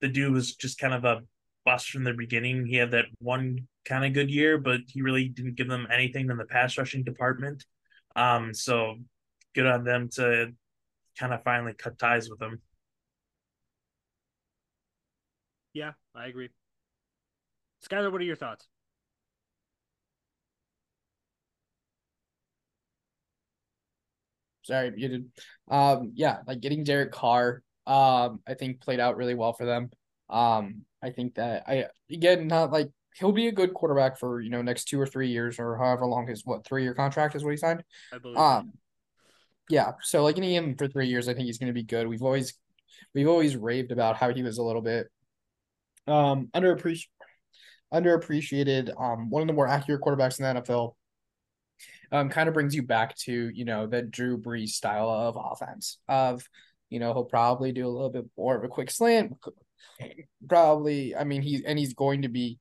[0.00, 1.22] the dude was just kind of a
[1.64, 2.66] bust from the beginning.
[2.66, 6.30] He had that one kind of good year, but he really didn't give them anything
[6.30, 7.64] in the pass rushing department.
[8.16, 8.96] Um, so
[9.54, 10.52] good on them to
[11.18, 12.60] kind of finally cut ties with him.
[15.72, 16.50] Yeah, I agree.
[17.84, 18.66] Skylar, what are your thoughts?
[24.62, 25.30] Sorry, muted.
[25.68, 29.90] Um, yeah, like getting Derek Carr, um, I think played out really well for them.
[30.30, 34.50] Um, I think that I again not like he'll be a good quarterback for you
[34.50, 37.44] know next two or three years or however long his what three year contract is
[37.44, 37.84] what he signed.
[38.12, 38.38] I believe.
[38.38, 38.72] Um,
[39.68, 42.08] yeah, so like getting him for three years, I think he's going to be good.
[42.08, 42.54] We've always
[43.14, 45.08] we've always raved about how he was a little bit
[46.06, 47.06] um underappreciated
[47.92, 50.94] underappreciated um one of the more accurate quarterbacks in the NFL
[52.12, 55.98] um kind of brings you back to you know the Drew Brees style of offense
[56.08, 56.42] of
[56.90, 59.32] you know he'll probably do a little bit more of a quick slant
[60.48, 62.58] probably I mean he's and he's going to be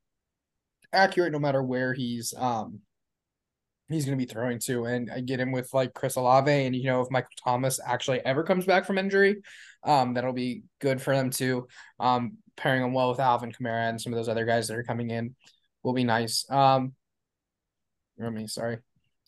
[0.92, 2.82] accurate no matter where he's um
[3.90, 4.86] he's going to be throwing to.
[4.86, 8.24] And I get him with like Chris Olave, and you know if Michael Thomas actually
[8.26, 9.42] ever comes back from injury,
[9.84, 11.68] um, that'll be good for them too.
[12.00, 14.84] Um, pairing him well with Alvin Kamara and some of those other guys that are
[14.84, 15.36] coming in
[15.84, 16.46] will be nice.
[16.50, 16.94] Um,
[18.18, 18.78] me, sorry.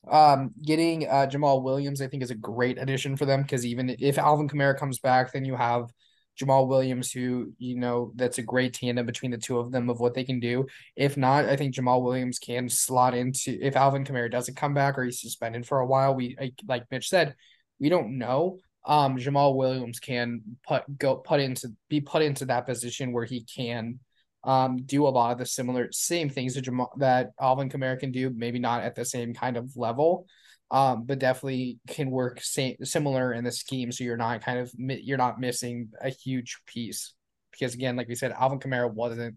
[0.10, 3.96] Um, getting uh Jamaal Williams, I think, is a great addition for them because even
[4.00, 5.90] if Alvin Kamara comes back, then you have
[6.40, 10.00] Jamaal Williams, who, you know, that's a great tandem between the two of them of
[10.00, 10.66] what they can do.
[10.96, 14.98] If not, I think Jamaal Williams can slot into if Alvin Kamara doesn't come back
[14.98, 16.16] or he's suspended for a while.
[16.16, 17.36] We like Mitch said,
[17.80, 18.60] we don't know.
[18.86, 23.44] Um, Jamaal Williams can put go put into be put into that position where he
[23.44, 24.00] can
[24.44, 28.12] um do a lot of the similar same things that Jamaal that Alvin Kamara can
[28.12, 30.28] do, maybe not at the same kind of level
[30.72, 33.92] um, but definitely can work same, similar in the scheme.
[33.92, 37.14] So you're not kind of you're not missing a huge piece
[37.52, 39.36] because again, like we said, Alvin Kamara wasn't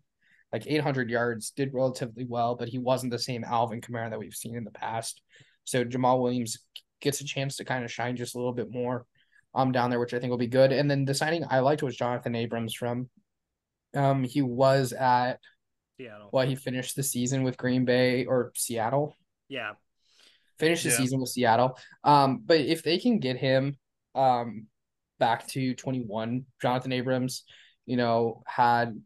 [0.52, 4.34] like 800 yards, did relatively well, but he wasn't the same Alvin Kamara that we've
[4.34, 5.20] seen in the past.
[5.64, 6.58] So Jamaal Williams
[7.00, 9.04] gets a chance to kind of shine just a little bit more
[9.54, 10.72] um down there, which I think will be good.
[10.72, 13.08] And then the signing I liked was Jonathan Abrams from
[13.94, 15.40] um he was at
[15.98, 16.30] Seattle.
[16.32, 19.14] Well, he finished the season with Green Bay or Seattle.
[19.48, 19.72] Yeah,
[20.58, 20.96] finish the Yeah.
[20.96, 21.78] season with Seattle.
[22.04, 23.76] Um, but if they can get him
[24.14, 24.66] um
[25.18, 27.44] back to 21, Jonathan Abrams,
[27.86, 29.00] you know, had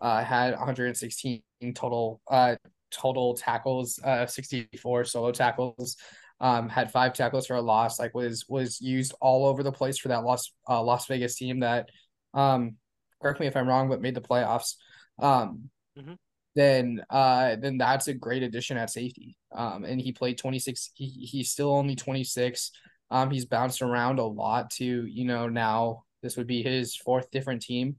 [0.00, 1.42] uh had 116
[1.74, 2.56] total uh
[2.90, 5.96] total tackles, uh 64 solo tackles.
[6.42, 9.98] Um, had five tackles for a loss, like was was used all over the place
[9.98, 11.90] for that Las uh, Las Vegas team that
[12.32, 12.76] um
[13.20, 14.76] correct me if I'm wrong, but made the playoffs.
[15.18, 16.16] Um Mhm.
[16.60, 19.36] Then uh then that's a great addition at safety.
[19.54, 22.72] Um and he played 26 he he's still only 26.
[23.10, 27.30] Um he's bounced around a lot to, you know, now this would be his fourth
[27.30, 27.96] different team.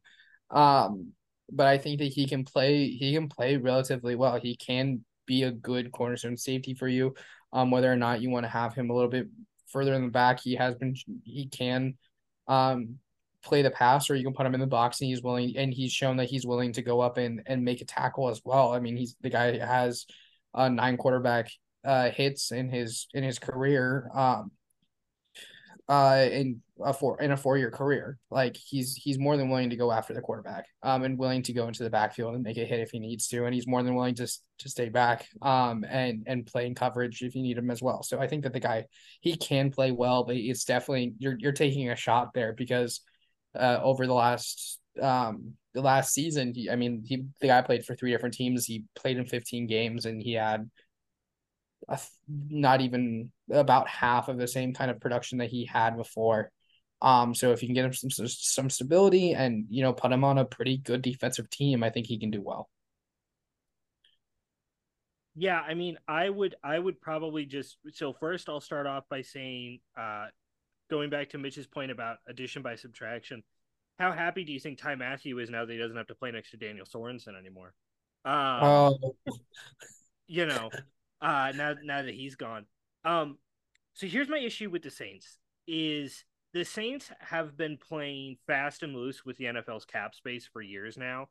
[0.49, 1.13] Um
[1.51, 4.39] but I think that he can play he can play relatively well.
[4.39, 7.15] He can be a good cornerstone safety for you.
[7.53, 9.27] Um whether or not you want to have him a little bit
[9.67, 11.97] further in the back, he has been he can
[12.47, 12.99] um
[13.43, 15.73] play the pass or you can put him in the box and he's willing and
[15.73, 18.73] he's shown that he's willing to go up and and make a tackle as well.
[18.73, 20.05] I mean, he's the guy has
[20.53, 21.49] uh nine quarterback
[21.83, 24.51] uh hits in his in his career um
[25.89, 28.19] uh in a four in a four year career.
[28.29, 31.53] Like he's he's more than willing to go after the quarterback um and willing to
[31.53, 33.81] go into the backfield and make a hit if he needs to and he's more
[33.81, 34.27] than willing to
[34.59, 38.03] to stay back um and and play in coverage if you need him as well.
[38.03, 38.85] So I think that the guy
[39.21, 43.01] he can play well, but it's definitely you're you're taking a shot there because
[43.55, 46.53] uh, over the last um the last season.
[46.53, 48.65] He, I mean, he the guy played for three different teams.
[48.65, 50.69] He played in 15 games, and he had
[51.87, 56.51] a, not even about half of the same kind of production that he had before.
[57.01, 60.23] Um, so if you can get him some some stability and you know put him
[60.23, 62.69] on a pretty good defensive team, I think he can do well.
[65.35, 69.21] Yeah, I mean, I would I would probably just so first I'll start off by
[69.21, 70.27] saying uh
[70.91, 73.41] going back to Mitch's point about addition by subtraction.
[73.97, 76.31] How happy do you think Ty Mathieu is now that he doesn't have to play
[76.31, 77.73] next to Daniel Sorensen anymore?
[78.25, 79.15] Um, Oh,
[80.27, 80.69] you know,
[81.21, 82.65] uh now now that he's gone.
[83.05, 83.37] Um
[83.93, 88.93] so here's my issue with the Saints is the Saints have been playing fast and
[88.93, 91.29] loose with the NFL's cap space for years now,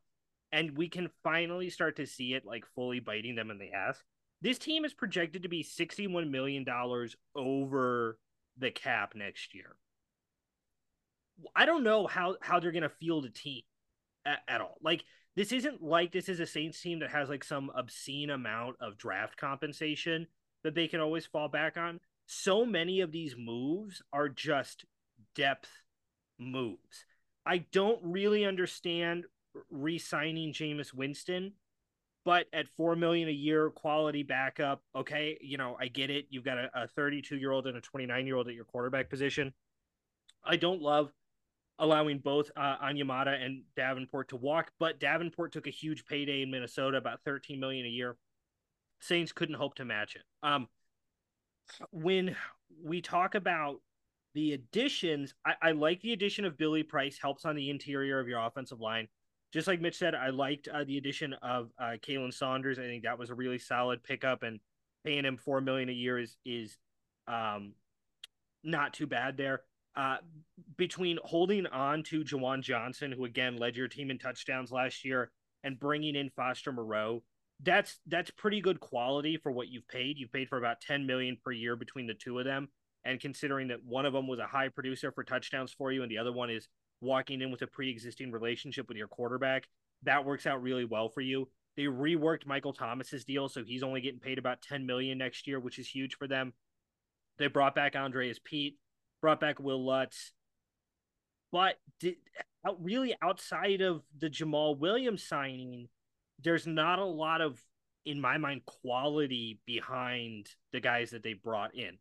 [0.53, 4.03] and we can finally start to see it like fully biting them in the ass.
[4.41, 6.65] This team is projected to be $61 million
[7.35, 8.19] over
[8.59, 9.77] the cap next year.
[11.55, 13.63] I don't know how how they're to field a team
[14.27, 14.77] at, at all.
[14.83, 15.05] Like
[15.37, 18.99] this isn't like this is a Saints team that has like some obscene amount of
[18.99, 20.27] draft compensation
[20.65, 22.01] that they can always fall back on.
[22.27, 24.85] So many of these moves are just
[25.35, 25.71] depth
[26.39, 27.05] moves.
[27.47, 29.25] I don't really understand
[29.71, 31.53] re-signing Jameis Winston,
[32.25, 34.83] but at four million a year, quality backup.
[34.95, 36.27] Okay, you know I get it.
[36.31, 39.53] You've got a 32 year old and a 29 year old at your quarterback position.
[40.45, 41.13] I don't love
[41.79, 46.51] allowing both uh, Onyemata and Davenport to walk, but Davenport took a huge payday in
[46.51, 48.17] Minnesota, about 13 million a year.
[49.01, 50.23] Saints couldn't hope to match it.
[50.43, 50.69] Um,
[51.91, 52.37] when
[52.85, 53.81] we talk about
[54.35, 58.29] the additions, I, I, like the addition of Billy Price, helps on the interior of
[58.29, 59.09] your offensive line.
[59.53, 62.79] Just like Mitch said, I liked uh, the addition of uh, Khalen Saunders.
[62.79, 64.61] I think that was a really solid pickup, and
[65.05, 66.77] paying him four million a year is is
[67.27, 67.73] um,
[68.63, 69.63] not too bad there.
[69.97, 70.19] Uh,
[70.77, 75.33] between holding on to Juwan Johnson, who again led your team in touchdowns last year,
[75.65, 77.23] and bringing in Foster Moreau,
[77.63, 80.19] that's that's pretty good quality for what you've paid.
[80.19, 82.69] You've paid for about 10 million per year between the two of them.
[83.05, 86.11] And considering that one of them was a high producer for touchdowns for you, and
[86.11, 86.69] the other one is
[87.01, 89.69] walking in with a pre-existing relationship with your quarterback,
[90.03, 91.49] that works out really well for you.
[91.77, 95.61] They reworked Michael Thomas's deal, so he's only getting paid about 10 million next year,
[95.61, 96.53] which is huge for them.
[97.39, 98.77] They brought back Andrus Peat,
[99.21, 100.33] brought back Wil Lutz,
[101.53, 102.17] but did,
[102.79, 105.89] really outside of the Jamaal Williams signing,
[106.43, 107.61] there's not a lot of,
[108.05, 111.99] in my mind, quality behind the guys that they brought in.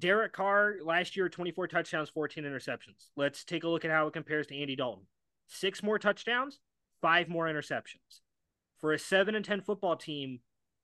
[0.00, 3.08] Derek Carr last year, 24 touchdowns, 14 interceptions.
[3.16, 5.04] Let's take a look at how it compares to Andy Dalton.
[5.46, 6.58] Six more touchdowns,
[7.00, 8.20] five more interceptions.
[8.80, 10.40] For a seven and 10 football team,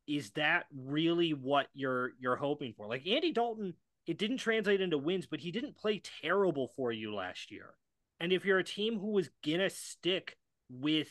[0.07, 2.87] is that really what you're you're hoping for?
[2.87, 3.75] Like Andy Dalton,
[4.07, 7.75] it didn't translate into wins, but he didn't play terrible for you last year.
[8.21, 10.37] And if you're a team who was gonna stick
[10.71, 11.09] with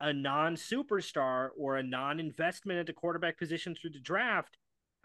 [0.00, 4.56] a non-superstar or a non-investment at the quarterback position through the draft,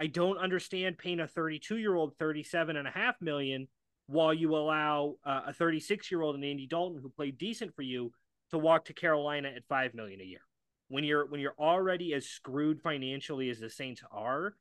[0.03, 3.69] I don't understand paying a 32 year old 37 and a half million
[4.07, 7.83] while you allow uh, a 36 year old and Andy Dalton who played decent for
[7.83, 8.11] you
[8.51, 10.41] to walk to Carolina at 5 million a year.
[10.89, 14.55] When you're when you're already as screwed financially as the Saints are,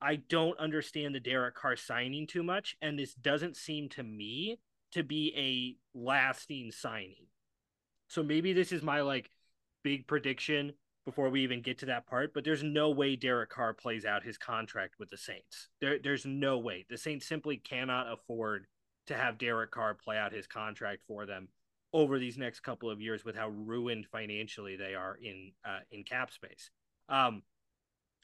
[0.00, 4.60] I don't understand the Derek Carr signing too much and this doesn't seem to me
[4.92, 7.26] to be a lasting signing.
[8.06, 9.32] So maybe this is my like
[9.82, 10.74] big prediction
[11.10, 14.22] before we even get to that part, but there's no way Derek Carr plays out
[14.22, 15.68] his contract with the Saints.
[15.80, 16.86] There, there's no way.
[16.88, 18.66] The Saints simply cannot afford
[19.08, 21.48] to have Derek Carr play out his contract for them
[21.92, 26.04] over these next couple of years with how ruined financially they are in uh, in
[26.04, 26.70] cap space.
[27.08, 27.42] Um,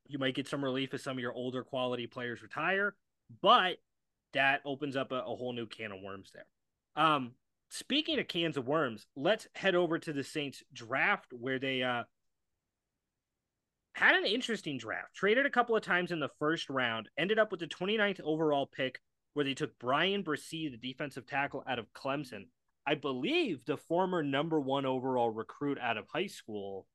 [0.07, 2.95] you might get some relief as some of your older quality players retire,
[3.43, 3.79] but
[4.33, 6.47] that opens up a, a whole new can of worms there.
[7.05, 7.33] Um,
[7.69, 12.05] speaking of cans of worms, let's head over to the Saints draft where they uh,
[13.97, 15.15] had an interesting draft.
[15.15, 18.67] Traded a couple of times in the first round, ended up with the 29th overall
[18.67, 19.01] pick,
[19.33, 22.45] where they took Bryan Bresee, the defensive tackle out of Clemson.
[22.87, 26.87] I believe the former number one overall recruit out of high school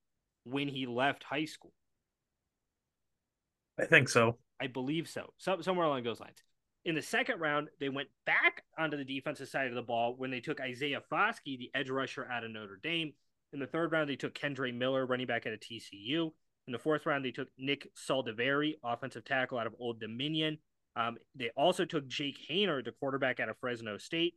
[0.44, 1.74] when he left high school.
[3.80, 4.38] I think so.
[4.62, 5.34] I believe so.
[5.40, 6.44] so somewhere along those lines.
[6.86, 10.30] In the second round, they went back onto the defensive side of the ball when
[10.30, 13.14] they took Isaiah Foskey, the edge rusher out of Notre Dame.
[13.54, 16.32] In the third round, they took Kendre Miller, running back out of TCU.
[16.72, 20.58] In the fourth round, they took Nick Saldiveri, offensive tackle out of Old Dominion.
[20.96, 24.36] Um, they also took Jake Haener, the quarterback out of Fresno State,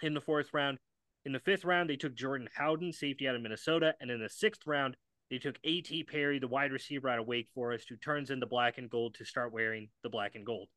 [0.00, 0.78] in the fourth round.
[1.24, 3.94] In the fifth round, they took Jordan Howden, safety out of Minnesota.
[4.00, 4.96] And in the sixth round,
[5.32, 6.04] they took A.T.
[6.04, 9.16] Perry, the wide receiver out of Wake Forest, who turns in the black and gold
[9.16, 10.68] to start wearing the black and gold.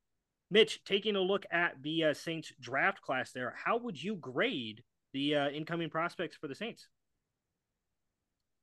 [0.49, 4.81] Mitch, taking a look at the uh, Saints draft class there, how would you grade
[5.13, 6.87] the uh, incoming prospects for the Saints?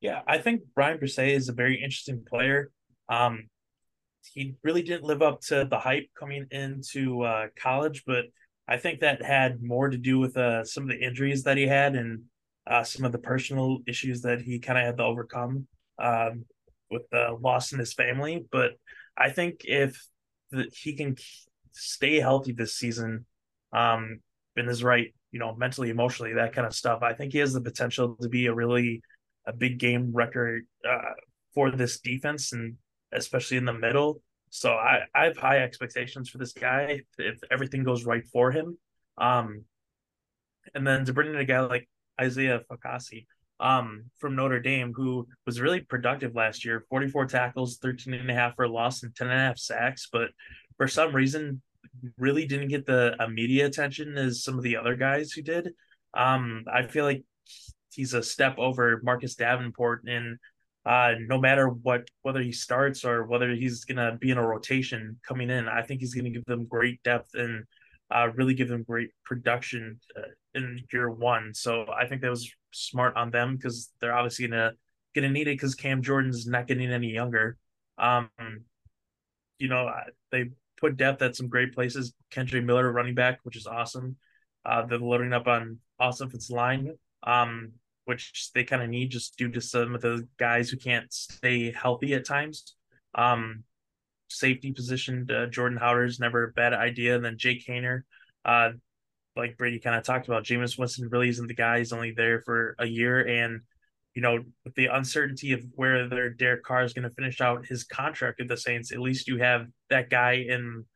[0.00, 2.70] Yeah, I think Bryan Bresee is a very interesting player.
[3.08, 3.48] Um,
[4.32, 8.26] he really didn't live up to the hype coming into uh, college, but
[8.68, 11.66] I think that had more to do with uh, some of the injuries that he
[11.66, 12.22] had and
[12.66, 15.66] uh, some of the personal issues that he kind of had to overcome
[15.98, 16.44] um,
[16.90, 18.44] with the loss in his family.
[18.52, 18.72] But
[19.16, 20.06] I think if
[20.50, 21.16] the, he can
[21.72, 23.24] stay healthy this season,
[23.72, 24.20] um,
[24.56, 27.52] and is right, you know, mentally, emotionally, that kind of stuff, I think he has
[27.52, 29.02] the potential to be a really
[29.48, 31.14] a big game record uh,
[31.54, 32.76] for this defense and
[33.12, 34.20] especially in the middle.
[34.50, 38.78] So I, I have high expectations for this guy if everything goes right for him.
[39.16, 39.64] Um,
[40.74, 41.88] and then to bring in a guy like
[42.20, 43.26] Isaiah Foskey
[43.60, 48.34] um, from Notre Dame, who was really productive last year 44 tackles, 13 and a
[48.34, 50.08] half for a loss, and 10 and a half sacks.
[50.12, 50.28] But
[50.76, 51.62] for some reason,
[52.18, 55.70] really didn't get the media attention as some of the other guys who did.
[56.14, 57.24] Um, I feel like
[57.92, 60.38] he's a step over Marcus Davenport and
[60.86, 65.18] uh, no matter what whether he starts or whether he's gonna be in a rotation
[65.26, 65.68] coming in.
[65.68, 67.64] I think he's gonna give them great depth and
[68.10, 70.22] uh, really give them great production uh,
[70.54, 71.52] in year one.
[71.52, 74.72] So I think that was smart on them because they're obviously gonna
[75.14, 77.58] gonna need it because Cam Jordan's not getting any younger.
[77.98, 78.30] Um,
[79.58, 79.90] you know
[80.30, 82.14] they put depth at some great places.
[82.32, 84.16] Kendre Miller, running back, which is awesome.
[84.64, 86.94] Uh, they're loading up on offensive line.
[87.22, 87.72] Um,
[88.08, 91.70] which they kind of need just due to some of the guys who can't stay
[91.70, 92.74] healthy at times.
[93.14, 93.64] Um,
[94.30, 97.16] safety position, uh, Jordan Howden's never a bad idea.
[97.16, 98.04] And then Jake Haener,
[98.46, 98.70] uh,
[99.36, 101.78] like Brady kind of talked about, Jameis Winston really isn't the guy.
[101.78, 103.20] He's only there for a year.
[103.28, 103.60] And,
[104.14, 107.66] you know, with the uncertainty of where their Derek Carr is going to finish out
[107.66, 110.86] his contract with the Saints, at least you have that guy in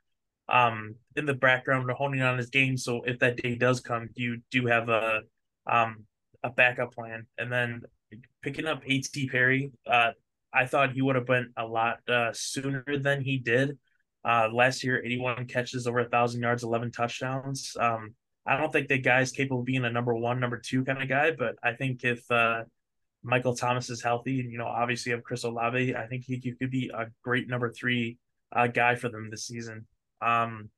[0.49, 2.79] um in the background honing on his game.
[2.79, 5.21] So if that day does come, you do have a
[5.71, 6.07] um
[6.43, 7.27] a backup plan.
[7.39, 7.83] And then
[8.43, 9.29] picking up A.T.
[9.29, 10.11] Perry, uh,
[10.53, 13.79] I thought he would have been a lot uh, sooner than he did.
[14.25, 17.77] Uh, last year, 81 catches, over a thousand yards, 11 touchdowns.
[17.79, 18.15] Um,
[18.47, 21.09] I don't think that guy's capable of being a number one, number two kind of
[21.09, 22.65] guy, but I think if uh,
[23.23, 26.53] Michael Thomas is healthy, and you know, obviously have Chris Olave, I think he, he
[26.53, 28.19] could be a great number three
[28.55, 29.87] uh, guy for them this season.
[30.21, 30.71] Um,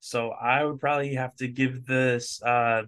[0.00, 2.82] so I would probably have to give this uh,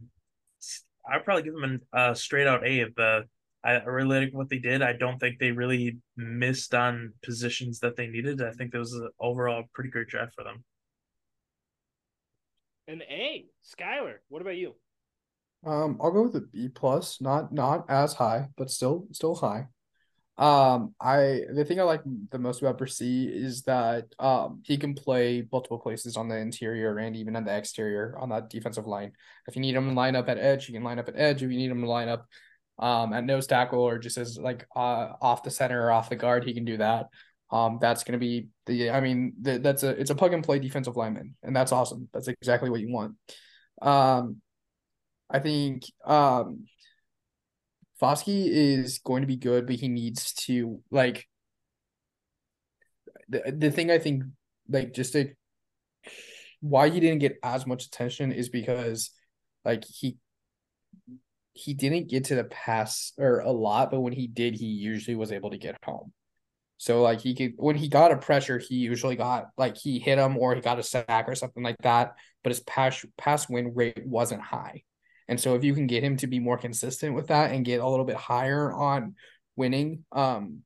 [1.10, 2.80] I'd probably give them a uh, straight out A.
[2.80, 3.24] If the
[3.64, 4.82] I really like what they did.
[4.82, 8.42] I don't think they really missed on positions that they needed.
[8.42, 10.62] I think it was an overall pretty great draft for them.
[12.86, 14.16] An A, Skyler.
[14.28, 14.74] What about you?
[15.64, 17.22] Um, I'll go with a B plus.
[17.22, 19.68] Not not as high, but still still high.
[20.36, 24.94] Um, I the thing I like the most about Bresee is that um he can
[24.94, 29.12] play multiple places on the interior and even on the exterior on that defensive line.
[29.46, 31.42] If you need him to line up at edge, you can line up at edge.
[31.42, 32.26] If you need him to line up
[32.80, 36.16] um at nose tackle or just as like uh off the center or off the
[36.16, 37.06] guard, he can do that.
[37.52, 40.58] Um, that's gonna be the I mean the, that's a it's a plug and play
[40.58, 42.08] defensive lineman, and that's awesome.
[42.12, 43.14] That's exactly what you want.
[43.80, 44.40] Um,
[45.30, 46.66] I think um
[48.00, 51.28] Foskey is going to be good, but he needs to like
[53.28, 54.24] the the thing I think
[54.68, 55.30] like just to
[56.60, 59.10] why he didn't get as much attention is because
[59.64, 60.16] like he
[61.52, 65.14] he didn't get to the pass or a lot, but when he did, he usually
[65.14, 66.12] was able to get home.
[66.78, 70.18] So like he could when he got a pressure, he usually got like he hit
[70.18, 73.72] him or he got a sack or something like that, but his pass pass win
[73.74, 74.82] rate wasn't high.
[75.28, 77.80] And so if you can get him to be more consistent with that and get
[77.80, 79.14] a little bit higher on
[79.56, 80.60] winning, um,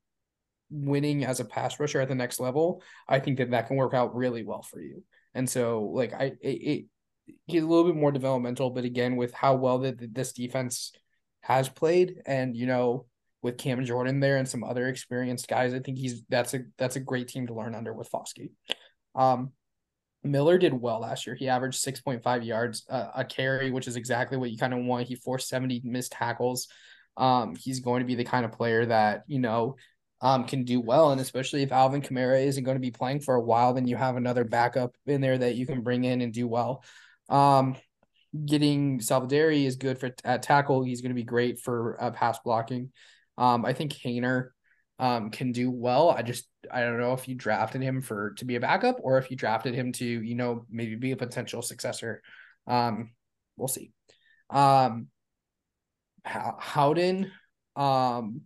[0.70, 3.94] winning as a pass rusher at the next level, I think that that can work
[3.94, 5.02] out really well for you.
[5.34, 6.84] And so like I it, it
[7.46, 10.92] he's a little bit more developmental, but again with how well that this defense
[11.42, 13.06] has played and you know
[13.40, 16.96] with Cam Jordan there and some other experienced guys, I think he's that's a that's
[16.96, 18.50] a great team to learn under with Foskey.
[19.14, 19.52] Um,
[20.24, 21.36] Miller did well last year.
[21.36, 25.06] He averaged 6.5 yards uh, a carry, which is exactly what you kind of want.
[25.06, 26.68] He forced 70 missed tackles.
[27.16, 29.76] Um, he's going to be the kind of player that, you know,
[30.20, 31.12] um, can do well.
[31.12, 33.96] And especially if Alvin Kamara isn't going to be playing for a while, then you
[33.96, 36.82] have another backup in there that you can bring in and do well.
[37.28, 37.76] Um,
[38.44, 40.82] getting Saldiveri is good for at tackle.
[40.82, 42.90] He's going to be great for uh, pass blocking.
[43.36, 44.48] Um, I think Haener
[44.98, 46.10] um, can do well.
[46.10, 49.18] I just I don't know if you drafted him for to be a backup or
[49.18, 52.22] if you drafted him to you know maybe be a potential successor.
[52.66, 53.12] Um,
[53.56, 53.92] we'll see.
[54.50, 55.08] Um,
[56.24, 57.30] Howden,
[57.76, 58.42] um,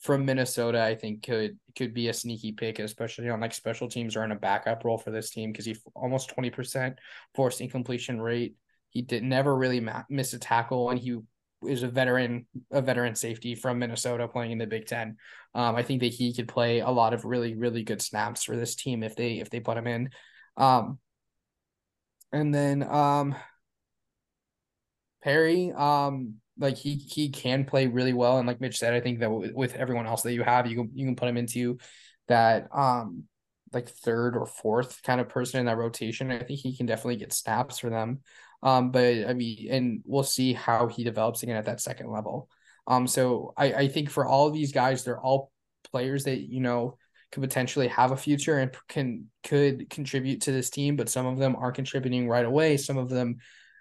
[0.00, 4.14] from Minnesota, I think could could be a sneaky pick, especially on like special teams
[4.14, 6.98] or in a backup role for this team because he almost twenty percent
[7.34, 8.54] forced incompletion rate.
[8.90, 11.18] He did never really ma- miss a tackle, and he
[11.66, 15.16] is a veteran, a veteran safety from Minnesota playing in the Big Ten.
[15.54, 18.56] Um, I think that he could play a lot of really, really good snaps for
[18.56, 20.10] this team if they if they put him in.
[20.56, 20.98] Um,
[22.32, 23.34] And then um
[25.22, 29.20] Perry, um, like he he can play really well, and like Mitch said, I think
[29.20, 31.78] that w- with everyone else that you have, you can you can put him into
[32.28, 33.24] that um
[33.72, 36.30] like third or fourth kind of person in that rotation.
[36.30, 38.20] I think he can definitely get snaps for them.
[38.62, 42.48] Um, but I mean, and we'll see how he develops again at that second level.
[42.86, 45.52] Um, so I I think for all of these guys, they're all
[45.90, 46.96] players that you know
[47.30, 51.38] could potentially have a future and can could contribute to this team, but some of
[51.38, 52.76] them are contributing right away.
[52.76, 53.36] Some of them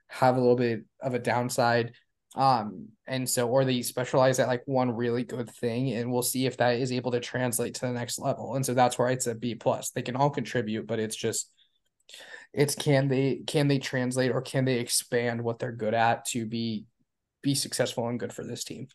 [0.07, 1.93] have a little bit of a downside.
[2.35, 6.45] Um, and so or they specialize at like one really good thing, and we'll see
[6.45, 8.55] if that is able to translate to the next level.
[8.55, 9.89] And so that's where it's a B plus.
[9.91, 11.49] They can all contribute, but it's just
[12.53, 16.45] it's can they can they translate or can they expand what they're good at to
[16.45, 16.85] be
[17.41, 18.87] be successful and good for this team.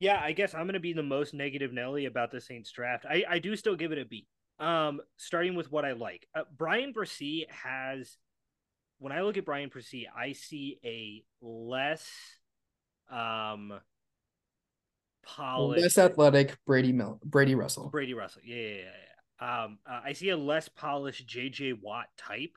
[0.00, 3.04] Yeah, I guess I'm going to be the most negative Nelly about the Saints draft.
[3.04, 4.26] I, I do still give it a B.
[4.60, 8.16] Um, starting with what I like, uh, Bryan Bresee has.
[9.00, 12.08] When I look at Bryan Bresee, I see a less
[13.10, 13.72] um
[15.24, 18.42] polished, less athletic Brady Mill, Brady Russell, Brady Russell.
[18.44, 19.07] Yeah, yeah, yeah.
[19.40, 22.56] Um, uh, I see a less polished JJ Watt type,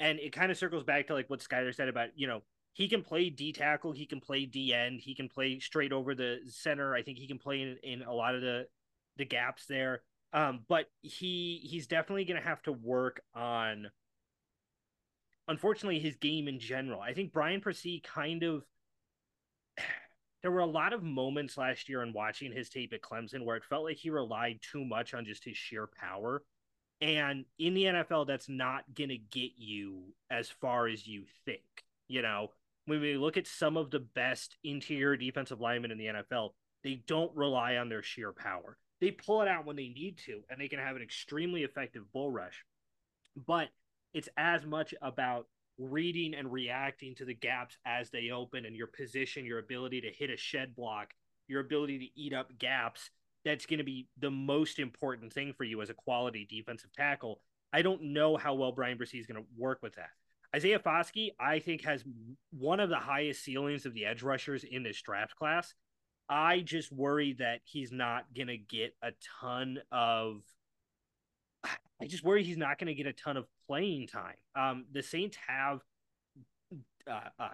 [0.00, 2.42] and it kind of circles back to like what Skyler said about you know
[2.78, 6.14] he can play D tackle, he can play D end, he can play straight over
[6.14, 6.94] the center.
[6.94, 8.66] I think he can play in, in a lot of the
[9.16, 10.02] the gaps there.
[10.32, 13.90] Um, but he he's definitely going to have to work on.
[15.48, 17.00] Unfortunately, his game in general.
[17.00, 18.64] I think Bryan Bresee kind of.
[20.42, 23.56] There were a lot of moments last year in watching his tape at Clemson where
[23.56, 26.42] it felt like he relied too much on just his sheer power.
[27.00, 31.62] And in the NFL, that's not going to get you as far as you think.
[32.08, 32.50] You know,
[32.86, 36.50] when we look at some of the best interior defensive linemen in the NFL,
[36.82, 38.78] they don't rely on their sheer power.
[39.00, 42.10] They pull it out when they need to, and they can have an extremely effective
[42.12, 42.64] bull rush.
[43.36, 43.68] But
[44.14, 45.46] it's as much about
[45.78, 50.10] reading and reacting to the gaps as they open and your position, your ability to
[50.10, 51.14] hit a shed block,
[51.46, 53.10] your ability to eat up gaps.
[53.44, 57.40] That's going to be the most important thing for you as a quality defensive tackle.
[57.72, 60.10] I don't know how well Bryan Bresee is going to work with that.
[60.54, 62.02] Isaiah Foskey, I think, has
[62.50, 65.74] one of the highest ceilings of the edge rushers in this draft class.
[66.28, 70.42] I just worry that he's not going to get a ton of.
[71.64, 74.36] I just worry he's not going to get a ton of playing time.
[74.56, 75.80] Um, the Saints have
[77.08, 77.48] uh, uh,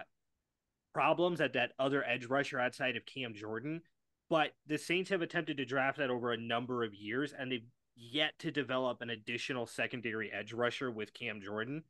[0.93, 3.81] problems at that other edge rusher outside of Cam Jordan,
[4.29, 7.67] but the Saints have attempted to draft that over a number of years, and they've
[7.95, 11.83] yet to develop an additional secondary edge rusher with Cam Jordan.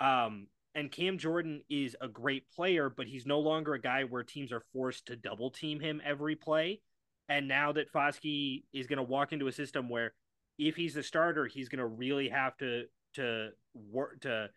[0.00, 4.22] Um, and Cam Jordan is a great player, but he's no longer a guy where
[4.22, 6.80] teams are forced to double team him every play.
[7.28, 10.14] And now that Foskey is going to walk into a system where
[10.58, 12.84] if he's the starter, he's going to really have to
[13.14, 14.50] to work to.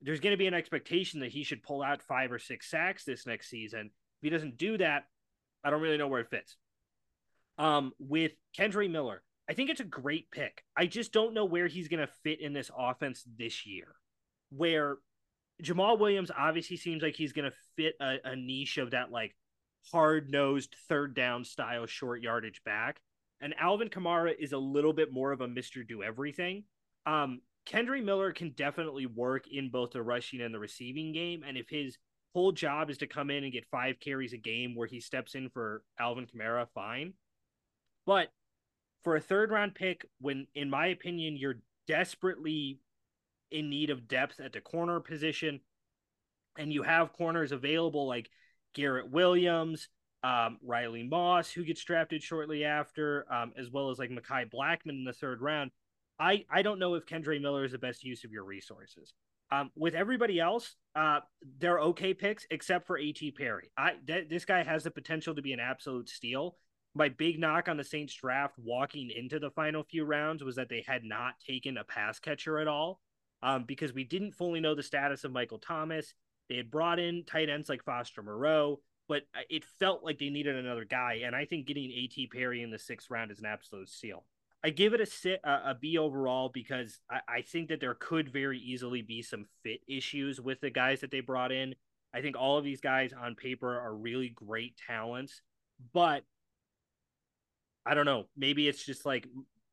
[0.00, 3.04] There's going to be an expectation that he should pull out five or six sacks
[3.04, 3.86] this next season.
[3.86, 5.04] If he doesn't do that,
[5.64, 6.56] I don't really know where it fits.
[7.58, 10.62] Um, with Kendre Miller, I think it's a great pick.
[10.76, 13.96] I just don't know where he's going to fit in this offense this year
[14.50, 14.98] where
[15.62, 19.34] Jamaal Williams obviously seems like he's going to fit a, a, niche of that like
[19.90, 23.00] hard nosed third down style short yardage back.
[23.40, 25.86] And Alvin Kamara is a little bit more of a Mr.
[25.86, 26.64] Do Everything.
[27.06, 31.42] Um, Kendre Miller can definitely work in both the rushing and the receiving game.
[31.46, 31.98] And if his
[32.34, 35.34] whole job is to come in and get five carries a game where he steps
[35.34, 37.12] in for Alvin Kamara, fine.
[38.06, 38.28] But
[39.04, 42.80] for a third round pick, when in my opinion, you're desperately
[43.50, 45.60] in need of depth at the corner position,
[46.58, 48.28] and you have corners available like
[48.74, 49.88] Garrett Williams,
[50.22, 54.90] um, Riley Moss, who gets drafted shortly after, um, as well as like Mekhi Blackmon
[54.90, 55.70] in the third round.
[56.18, 59.14] I, I don't know if Kendre Miller is the best use of your resources.
[59.50, 61.20] Um, with everybody else, uh,
[61.58, 63.32] they're okay picks except for A.T.
[63.32, 63.70] Perry.
[63.78, 66.56] I th- this guy has the potential to be an absolute steal.
[66.94, 70.68] My big knock on the Saints draft walking into the final few rounds was that
[70.68, 73.00] they had not taken a pass catcher at all
[73.42, 76.12] um, because we didn't fully know the status of Michael Thomas.
[76.48, 80.30] They had brought in tight ends like Foster Moreau, but uh, it felt like they
[80.30, 81.20] needed another guy.
[81.24, 82.28] And I think getting A.T.
[82.32, 84.24] Perry in the sixth round is an absolute steal.
[84.64, 87.94] I give it a sit a, a B overall because I, I think that there
[87.94, 91.74] could very easily be some fit issues with the guys that they brought in.
[92.12, 95.42] I think all of these guys on paper are really great talents,
[95.92, 96.24] but
[97.86, 98.24] I don't know.
[98.36, 99.26] Maybe it's just like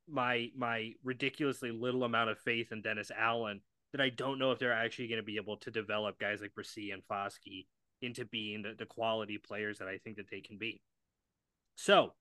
[0.08, 3.62] my my ridiculously little amount of faith in Dennis Allen
[3.92, 6.52] that I don't know if they're actually going to be able to develop guys like
[6.54, 7.66] Bresee and Foskey
[8.02, 10.82] into being the, the quality players that I think that they can be.
[11.76, 12.14] So,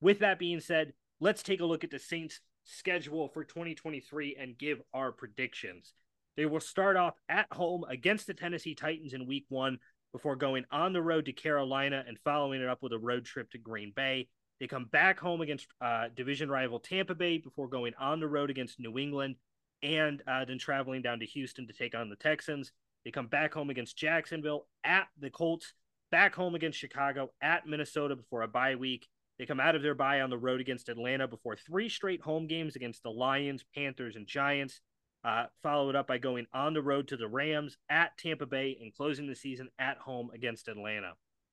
[0.00, 4.58] with that being said, let's take a look at the Saints schedule for 2023 and
[4.58, 5.92] give our predictions.
[6.36, 9.78] They will start off at home against the Tennessee Titans in week one
[10.12, 13.50] before going on the road to Carolina and following it up with a road trip
[13.50, 14.28] to Green Bay.
[14.58, 18.50] They come back home against uh, division rival Tampa Bay before going on the road
[18.50, 19.36] against New England
[19.82, 22.72] and uh, then traveling down to Houston to take on the Texans.
[23.04, 25.72] They come back home against Jacksonville at the Colts,
[26.10, 29.08] back home against Chicago, at Minnesota before a bye week.
[29.40, 32.46] They come out of their bye on the road against Atlanta before three straight home
[32.46, 34.82] games against the Lions, Panthers, and Giants.
[35.24, 38.94] Uh, followed up by going on the road to the Rams at Tampa Bay and
[38.94, 41.12] closing the season at home against Atlanta.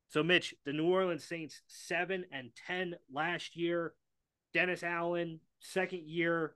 [0.10, 3.94] So, Mitch, the New Orleans Saints seven and ten last year.
[4.54, 6.56] Dennis Allen, second year,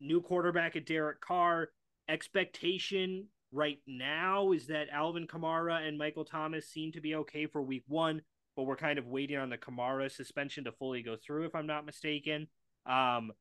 [0.00, 1.68] new quarterback at Derek Carr.
[2.08, 7.60] Expectation right now is that Alvin Kamara and Michael Thomas seem to be okay for
[7.60, 8.22] week one,
[8.56, 11.66] but we're kind of waiting on the Kamara suspension to fully go through, if I'm
[11.66, 12.48] not mistaken.
[12.86, 13.32] Um,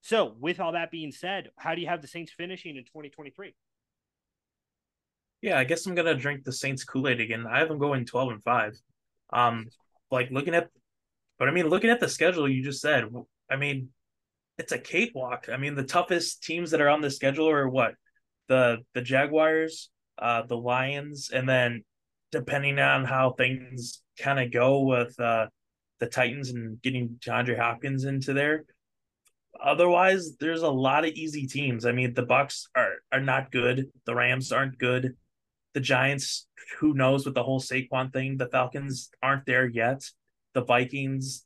[0.00, 3.54] so, with all that being said, how do you have the Saints finishing in 2023?
[5.42, 7.46] Yeah, I guess I'm gonna drink the Saints Kool Aid again.
[7.46, 8.80] I have them going 12 and five.
[9.32, 9.68] Um,
[10.10, 10.68] like looking at,
[11.38, 13.04] but I mean, looking at the schedule you just said,
[13.50, 13.88] I mean,
[14.58, 15.48] it's a cakewalk.
[15.52, 17.94] I mean, the toughest teams that are on the schedule are what
[18.48, 21.84] the the Jaguars, uh, the Lions, and then
[22.32, 25.46] depending on how things kind of go with uh,
[26.00, 28.64] the Titans and getting DeAndre Hopkins into there,
[29.62, 31.86] otherwise there's a lot of easy teams.
[31.86, 33.90] I mean, the Bucs are are not good.
[34.06, 35.16] The Rams aren't good.
[35.74, 36.48] The Giants,
[36.80, 38.36] who knows with the whole Saquon thing.
[38.36, 40.02] The Falcons aren't there yet.
[40.54, 41.44] The Vikings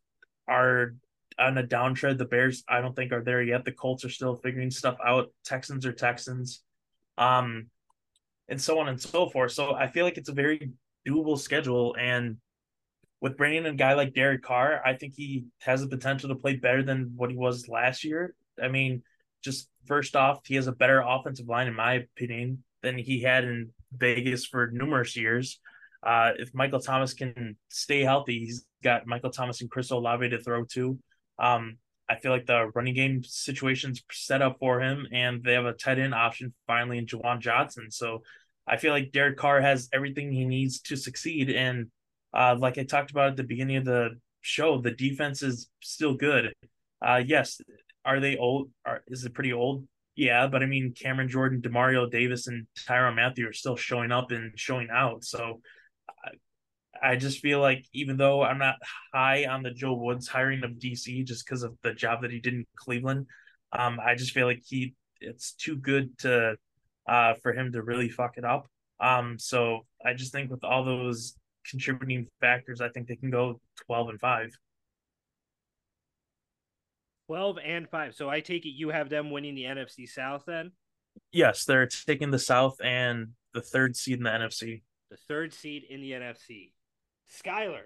[0.48, 0.94] are
[1.38, 2.18] on a downtread.
[2.18, 3.64] The Bears, I don't think are there yet.
[3.64, 5.32] The Colts are still figuring stuff out.
[5.44, 6.62] Texans are Texans,
[7.18, 7.68] um,
[8.48, 9.52] and so on and so forth.
[9.52, 10.70] So I feel like it's a very
[11.06, 12.36] doable schedule, and
[13.20, 16.34] with bringing in a guy like Derek Carr, I think he has the potential to
[16.34, 18.34] play better than what he was last year.
[18.62, 19.02] I mean,
[19.42, 23.44] just first off, he has a better offensive line, in my opinion, than he had
[23.44, 25.60] in Vegas for numerous years.
[26.02, 30.40] Uh, if Michael Thomas can stay healthy, he's got Michael Thomas and Chris Olave to
[30.40, 30.98] throw to.
[31.38, 31.78] Um,
[32.08, 35.72] I feel like the running game situation's set up for him, and they have a
[35.72, 37.90] tight end option finally in Juwan Johnson.
[37.90, 38.22] So
[38.66, 41.50] I feel like Derek Carr has everything he needs to succeed.
[41.50, 41.86] And
[42.32, 46.14] uh, like I talked about at the beginning of the show, the defense is still
[46.14, 46.52] good.
[47.04, 47.60] Uh, yes,
[48.04, 48.70] are they old?
[48.84, 49.86] Are, is it pretty old?
[50.14, 54.30] Yeah, but I mean, Cameron Jordan, Demario Davis, and Tyrann Mathieu are still showing up
[54.30, 55.24] and showing out.
[55.24, 55.60] So
[57.02, 58.76] I, just feel like even though I'm not
[59.12, 62.40] high on the Joe Woods hiring of DC just because of the job that he
[62.40, 63.26] did in Cleveland,
[63.72, 66.56] um, I just feel like he it's too good to
[67.08, 68.68] uh for him to really fuck it up.
[69.00, 71.36] Um, so I just think with all those
[71.68, 74.50] contributing factors, I think they can go 12 and 5.
[77.26, 78.14] 12 and 5.
[78.14, 80.72] So I take it you have them winning the NFC South then?
[81.32, 84.82] Yes, they're taking the South and the third seed in the NFC.
[85.10, 86.72] The third seed in the NFC.
[87.30, 87.82] Skyler.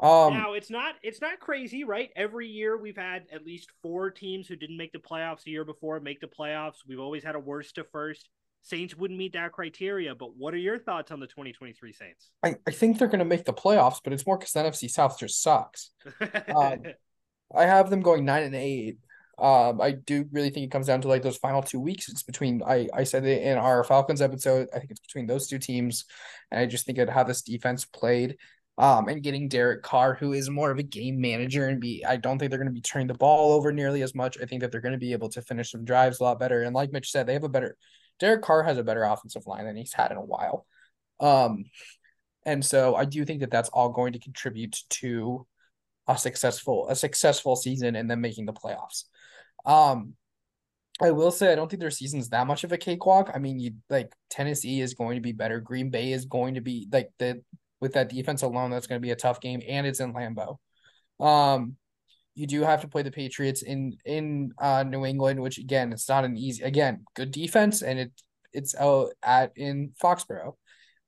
[0.00, 2.10] Um, now it's not it's not crazy, right?
[2.16, 5.64] Every year we've had at least four teams who didn't make the playoffs the year
[5.64, 6.78] before make the playoffs.
[6.86, 8.28] We've always had a worst to first.
[8.62, 10.14] Saints wouldn't meet that criteria.
[10.14, 12.30] But what are your thoughts on the 2023 Saints?
[12.42, 14.90] I, I think they're going to make the playoffs, but it's more because the NFC
[14.90, 15.90] South just sucks.
[16.56, 16.82] um,
[17.54, 18.98] I have them going nine and eight.
[19.38, 22.08] Um, I do really think it comes down to like those final two weeks.
[22.08, 24.68] It's between I I said it in our Falcons episode.
[24.74, 26.04] I think it's between those two teams,
[26.50, 28.36] and I just think of how this defense played.
[28.76, 32.16] Um, and getting Derek Carr, who is more of a game manager, and be I
[32.16, 34.36] don't think they're going to be turning the ball over nearly as much.
[34.40, 36.62] I think that they're going to be able to finish some drives a lot better.
[36.62, 37.76] And like Mitch said, they have a better
[38.20, 40.66] Derek Carr has a better offensive line than he's had in a while.
[41.20, 41.64] Um,
[42.44, 45.46] and so I do think that that's all going to contribute to
[46.06, 49.04] a successful a successful season and then making the playoffs.
[49.64, 50.14] Um,
[51.00, 53.30] I will say I don't think their season's that much of a cakewalk.
[53.34, 55.60] I mean, you like Tennessee is going to be better.
[55.60, 57.42] Green Bay is going to be like the
[57.80, 60.56] with that defense alone, that's going to be a tough game, and it's in Lambeau.
[61.20, 61.76] Um,
[62.34, 66.08] you do have to play the Patriots in in uh, New England, which again, it's
[66.08, 66.62] not an easy.
[66.62, 68.12] Again, good defense, and it
[68.52, 70.54] it's out at in Foxborough.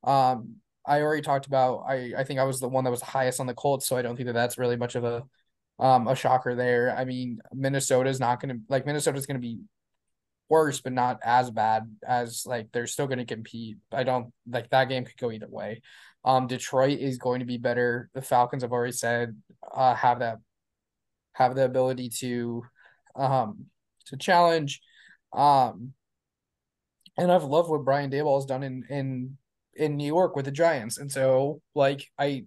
[0.05, 1.85] Um, I already talked about.
[1.89, 4.03] I I think I was the one that was highest on the Colts, so I
[4.03, 5.25] don't think that that's really much of a
[5.79, 6.95] um a shocker there.
[6.97, 9.61] I mean, Minnesota's not going to like Minnesota's going to be
[10.49, 13.77] worse, but not as bad as like they're still going to compete.
[13.93, 15.83] I don't like that game could go either way.
[16.25, 18.11] Um, Detroit is going to be better.
[18.15, 19.37] The Falcons have already said
[19.75, 20.39] uh have that
[21.35, 22.63] have the ability to
[23.15, 23.67] um
[24.07, 24.81] to challenge.
[25.33, 25.93] Um
[27.19, 29.39] and I've loved what Brian Daboll has done in in
[29.75, 30.99] in New York with the Giants.
[30.99, 32.47] And so like I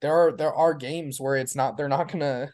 [0.00, 2.50] there are there are games where it's not they're not gonna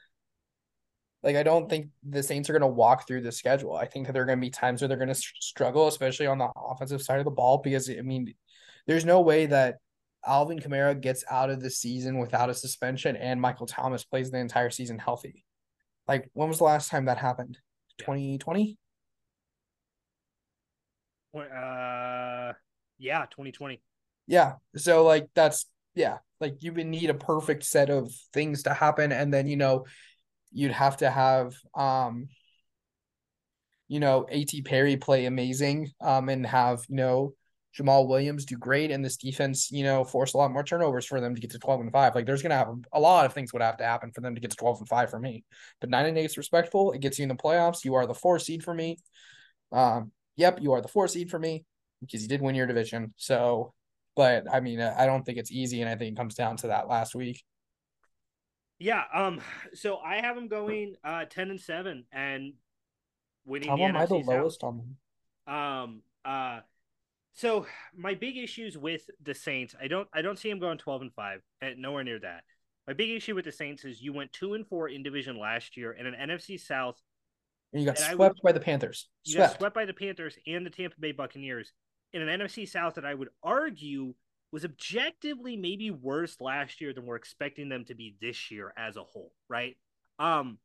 [1.25, 3.75] Like I don't think the Saints are going to walk through the schedule.
[3.75, 6.27] I think that there are going to be times where they're going to struggle, especially
[6.27, 8.35] on the offensive side of the ball, because I mean,
[8.87, 9.77] there's no way that
[10.27, 14.39] Alvin Kamara gets out of the season without a suspension and Michael Thomas plays the
[14.39, 15.45] entire season healthy.
[16.07, 17.59] Like when was the last time that happened?
[17.99, 18.77] 2020?
[21.35, 22.53] Uh
[22.99, 23.81] yeah, 2020.
[24.27, 24.55] Yeah.
[24.77, 29.13] So like that's yeah, like you would need a perfect set of things to happen
[29.13, 29.85] and then you know
[30.55, 32.29] you'd have to have um
[33.89, 34.63] you know A.T.
[34.63, 37.35] Perry play amazing um and have you know
[37.79, 41.21] Jamaal Williams do great and this defense you know force a lot more turnovers for
[41.21, 43.33] them to get to 12 and 5 like there's going to have a lot of
[43.33, 45.45] things would have to happen for them to get to 12 and 5 for me.
[45.81, 46.93] But 9 and 8 is respectful.
[46.93, 47.85] It gets you in the playoffs.
[47.85, 48.99] You are the 4 seed for me.
[49.73, 51.65] Um yep you are the 4 seed for me
[52.01, 53.13] because you did win your division.
[53.17, 53.75] So
[54.15, 56.69] but I mean I don't think it's easy and I think it comes down to
[56.69, 57.43] that last week
[58.79, 59.03] yeah.
[59.13, 59.41] Um.
[59.75, 62.55] So I have them going uh ten and seven and
[63.45, 63.69] winning.
[63.69, 64.69] How the am I the NFC lowest South.
[64.69, 64.77] on
[65.47, 65.55] them?
[65.55, 66.03] Um.
[66.25, 66.61] Uh.
[67.33, 67.67] So
[67.97, 71.13] my big issues with the Saints, I don't, I don't see them going twelve and
[71.13, 72.45] five, and nowhere near that.
[72.87, 75.77] My big issue with the Saints is you went two and four in division last
[75.77, 77.01] year in an NFC South.
[77.73, 79.09] And you got And swept by the Panthers.
[79.25, 79.53] You Swept.
[79.55, 81.73] got swept by the Panthers and the Tampa Bay Buccaneers
[82.13, 84.15] in an NFC South that I would argue
[84.55, 88.97] was objectively maybe worse last year than we're expecting them to be this year as
[88.97, 89.77] a whole, right?
[90.21, 90.59] Um,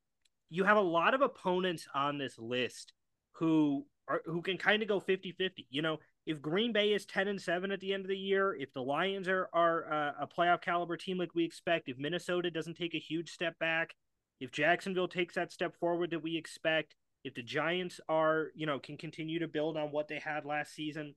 [0.52, 2.94] you have a lot of opponents on this list
[3.32, 5.66] who are who can kind of go 50-50.
[5.72, 8.56] You know, if Green Bay is 10 and 7 at the end of the year,
[8.60, 12.52] if the Lions are are uh, a playoff caliber team like we expect, if Minnesota
[12.52, 13.96] doesn't take a huge step back,
[14.40, 18.78] if Jacksonville takes that step forward that we expect, if the Giants are, you know,
[18.78, 21.16] can continue to build on what they had last season,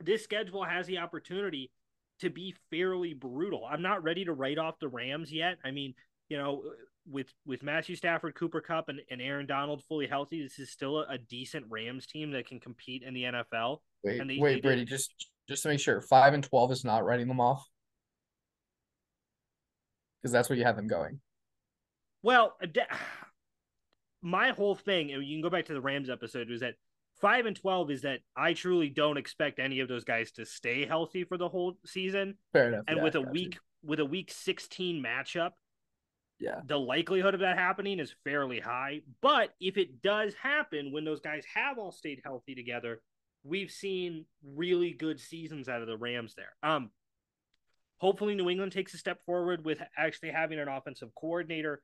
[0.00, 1.70] this schedule has the opportunity
[2.20, 3.64] to be fairly brutal.
[3.68, 5.58] I'm not ready to write off the Rams yet.
[5.64, 5.94] I mean,
[6.28, 6.62] you know,
[7.10, 10.98] with with Matthew Stafford, Cooper Kupp, and, and Aaron Donald fully healthy, this is still
[11.00, 13.78] a, a decent Rams team that can compete in the NFL.
[14.04, 15.12] Wait, they- wait, they Brady, just
[15.48, 17.66] just to make sure, five and twelve is not writing them off.
[20.22, 21.20] Because that's where you have them going.
[22.22, 22.86] Well, de-
[24.22, 26.74] my whole thing, and you can go back to the Rams episode, was that
[27.22, 30.84] five and twelve is that I truly don't expect any of those guys to stay
[30.84, 32.34] healthy for the whole season.
[32.52, 32.84] Fair enough.
[32.88, 33.32] And yeah, with a got you.
[33.32, 35.52] week with a week 16 matchup,
[36.38, 36.60] Yeah.
[36.66, 39.00] the likelihood of that happening is fairly high.
[39.22, 43.00] But if it does happen when those guys have all stayed healthy together,
[43.42, 46.52] we've seen really good seasons out of the Rams there.
[46.62, 46.90] Um
[47.98, 51.82] hopefully New England takes a step forward with actually having an offensive coordinator.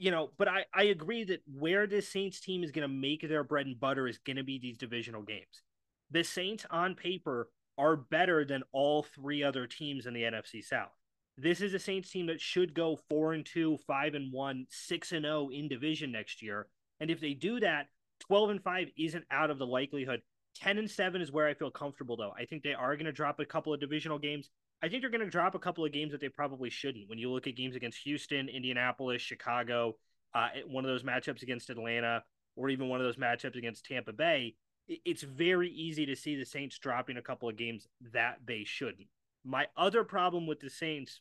[0.00, 3.28] You know, but I, I agree that where this Saints team is going to make
[3.28, 5.62] their bread and butter is going to be these divisional games.
[6.10, 10.92] The Saints on paper are better than all three other teams in the NFC South.
[11.36, 15.12] This is a Saints team that should go four and two, five and one, six
[15.12, 16.68] and zero in division next year.
[17.00, 17.86] And if they do that,
[18.20, 20.22] twelve and five isn't out of the likelihood.
[20.56, 22.32] Ten and seven is where I feel comfortable, though.
[22.36, 24.50] I think they are going to drop a couple of divisional games.
[24.82, 27.08] I think they're going to drop a couple of games that they probably shouldn't.
[27.08, 29.96] When you look at games against Houston, Indianapolis, Chicago,
[30.34, 32.22] uh, one of those matchups against Atlanta,
[32.54, 34.54] or even one of those matchups against Tampa Bay,
[34.86, 39.08] it's very easy to see the Saints dropping a couple of games that they shouldn't.
[39.44, 41.20] My other problem with the Saints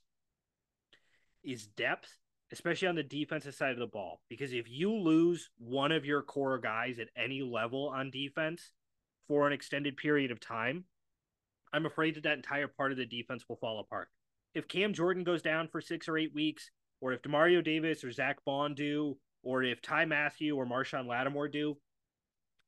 [1.43, 2.17] is depth,
[2.51, 4.21] especially on the defensive side of the ball.
[4.29, 8.71] Because if you lose one of your core guys at any level on defense
[9.27, 10.85] for an extended period of time,
[11.73, 14.09] I'm afraid that that entire part of the defense will fall apart.
[14.53, 18.11] If Cam Jordan goes down for six or eight weeks, or if Demario Davis or
[18.11, 21.77] Zack Baun do, or if Ty Mathieu or Marshon Lattimore do,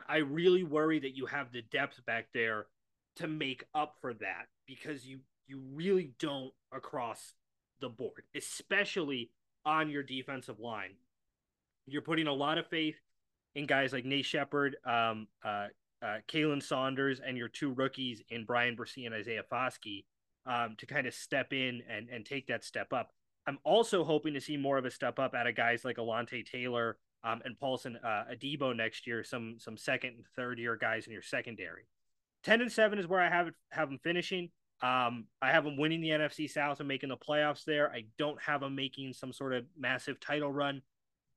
[0.08, 2.68] I really worry that you have the depth back there
[3.18, 7.34] to make up for that because you you really don't across
[7.82, 9.32] the board, especially
[9.66, 10.92] on your defensive line.
[11.88, 12.98] You're putting a lot of faith
[13.56, 15.68] in guys like Nate Shepherd, um, uh,
[16.02, 20.06] uh, Khalen Saunders, and your two rookies in Bryan Bresee and Isaiah Foskey
[20.46, 23.12] um, to kind of step in and, and take that step up.
[23.48, 26.46] I'm also hoping to see more of a step up out of guys like Alontae
[26.46, 31.08] Taylor um, and Paulson uh, Adebo next year, some some second and third year guys
[31.08, 31.88] in your secondary.
[32.44, 34.50] Ten and seven is where I have it, have them finishing.
[34.82, 37.92] Um, I have them winning the NFC South and making the playoffs there.
[37.92, 40.82] I don't have them making some sort of massive title run,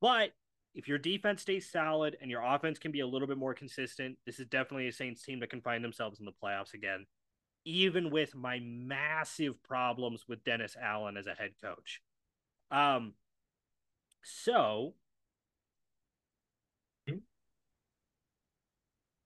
[0.00, 0.30] but
[0.74, 4.16] if your defense stays solid and your offense can be a little bit more consistent,
[4.24, 7.06] this is definitely a Saints team that can find themselves in the playoffs again,
[7.64, 12.00] even with my massive problems with Dennis Allen as a head coach.
[12.70, 13.14] Um,
[14.24, 14.94] so,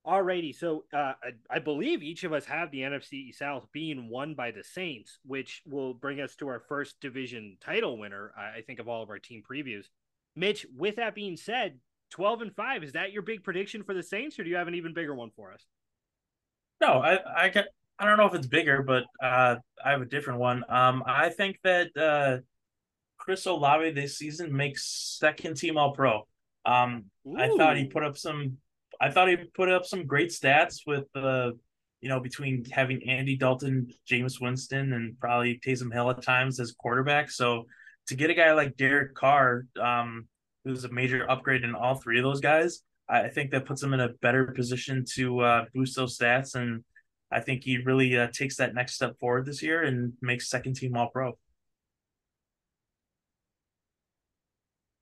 [0.05, 0.55] alrighty.
[0.55, 4.51] So, uh, I, I believe each of us have the NFC South being won by
[4.51, 8.33] the Saints, which will bring us to our first division title winner.
[8.37, 9.85] I, I think of all of our team previews.
[10.37, 11.79] Mitch, with that being said,
[12.11, 14.67] 12 and 5, is that your big prediction for the Saints, or do you have
[14.67, 15.65] an even bigger one for us?
[16.79, 17.69] No, I I get
[17.99, 20.63] I don't know if it's bigger, but uh, I have a different one.
[20.69, 22.43] Um, I think that uh,
[23.17, 26.27] Chris Olave this season makes second team All Pro.
[26.65, 28.57] Um, I thought he put up some.
[29.01, 31.51] I thought he put up some great stats with the, uh,
[32.01, 36.73] you know, between having Andy Dalton, Jameis Winston, and probably Taysom Hill at times as
[36.73, 37.31] quarterback.
[37.31, 37.65] So
[38.07, 40.27] to get a guy like Derek Carr, um,
[40.63, 43.93] who's a major upgrade in all three of those guys, I think that puts him
[43.93, 46.83] in a better position to uh, boost those stats and
[47.31, 50.75] I think he really uh, takes that next step forward this year and makes second
[50.75, 51.37] team All Pro.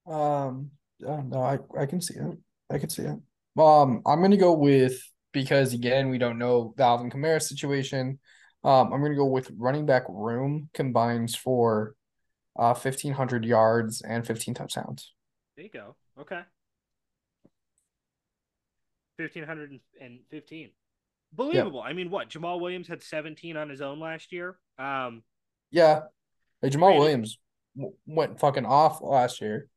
[0.08, 2.38] Um, yeah, no, I I can see it.
[2.70, 3.18] I can see it.
[3.58, 5.00] Um, I'm gonna go with
[5.32, 8.20] because again we don't know the Alvin Kamara situation.
[8.64, 11.96] Um, I'm gonna go with running back room combines for
[12.58, 15.14] uh 1500 yards and 15 touchdowns.
[15.56, 15.96] There you go.
[16.20, 16.42] Okay.
[19.18, 20.72] 1515
[21.36, 21.82] believable.
[21.82, 24.58] I mean, what Jamaal Williams had 17 on his own last year.
[24.80, 25.24] Um,
[25.72, 26.02] yeah,
[26.62, 27.40] hey, Jamaal granted, Williams
[27.76, 29.68] w- went fucking off last year.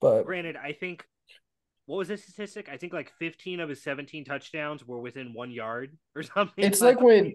[0.00, 1.04] But granted, I think
[1.86, 2.68] what was the statistic?
[2.70, 6.64] I think like 15 of his 17 touchdowns were within one yard or something.
[6.64, 7.34] It's like, like when.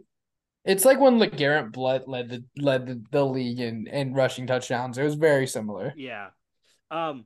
[0.65, 4.97] It's like when LeGarrette Blunt led the led the, the league in, in rushing touchdowns.
[4.97, 5.93] It was very similar.
[5.97, 6.29] Yeah.
[6.89, 7.25] Um,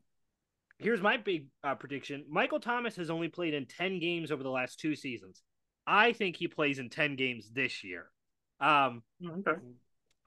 [0.79, 4.49] here's my big uh, prediction: Michael Thomas has only played in ten games over the
[4.49, 5.41] last two seasons.
[5.87, 8.07] I think he plays in 10 games this year.
[8.59, 9.59] Um, okay.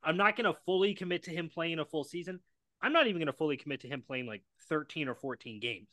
[0.02, 2.40] I'm not going to fully commit to him playing a full season.
[2.82, 5.90] I'm not even going to fully commit to him playing like 13 or 14 games.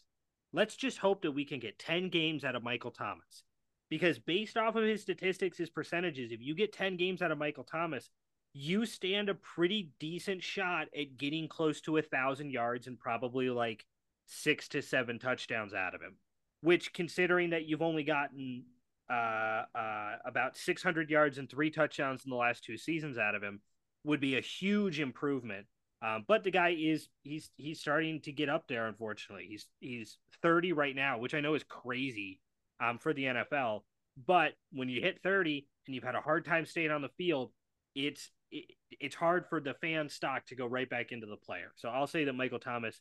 [0.53, 3.43] Let's just hope that we can get 10 games out of Michael Thomas.
[3.89, 7.38] Because based off of his statistics, his percentages, if you get 10 games out of
[7.38, 8.09] Michael Thomas,
[8.53, 13.49] you stand a pretty decent shot at getting close to a thousand yards and probably
[13.49, 13.85] like
[14.25, 16.15] six to seven touchdowns out of him.
[16.61, 18.63] Which, considering that you've only gotten
[19.09, 23.43] uh, uh, about 600 yards and three touchdowns in the last two seasons out of
[23.43, 23.61] him
[24.03, 25.67] would be a huge improvement.
[26.01, 28.88] Um, but the guy is he's he's starting to get up there.
[28.88, 32.39] Unfortunately, he's he's 30 right now, which I know is crazy
[32.80, 33.82] um, for the NFL.
[34.25, 37.51] But when you hit 30 and you've had a hard time staying on the field,
[37.95, 38.65] it's it,
[38.99, 41.71] it's hard for the fan stock to go right back into the player.
[41.75, 42.99] So I'll say that Michael Thomas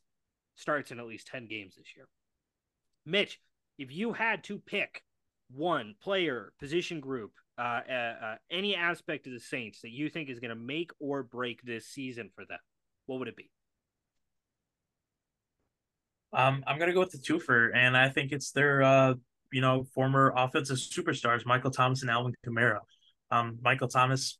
[0.56, 2.06] starts in at least 10 games this year.
[3.04, 3.40] Mitch,
[3.78, 5.02] if you had to pick
[5.50, 10.28] one player, position group, uh, uh, uh, any aspect of the Saints that you think
[10.28, 12.58] is going to make or break this season for them,
[13.06, 13.50] what would it be?
[16.32, 19.14] Um, I'm gonna go with the twofer, and I think it's their uh,
[19.52, 22.80] you know, former offensive superstars, Michael Thomas and Alvin Kamara.
[23.30, 24.38] Um, Michael Thomas,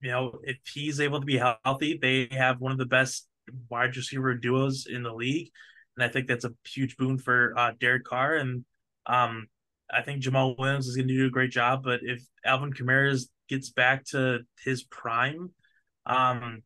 [0.00, 3.26] you know, if he's able to be healthy, they have one of the best
[3.68, 5.50] wide receiver duos in the league,
[5.96, 8.36] and I think that's a huge boon for uh, Derek Carr.
[8.36, 8.64] And
[9.06, 9.46] um,
[9.90, 13.18] I think Jamaal Williams is going to do a great job, but if Alvin Kamara
[13.48, 15.50] gets back to his prime,
[16.04, 16.62] um,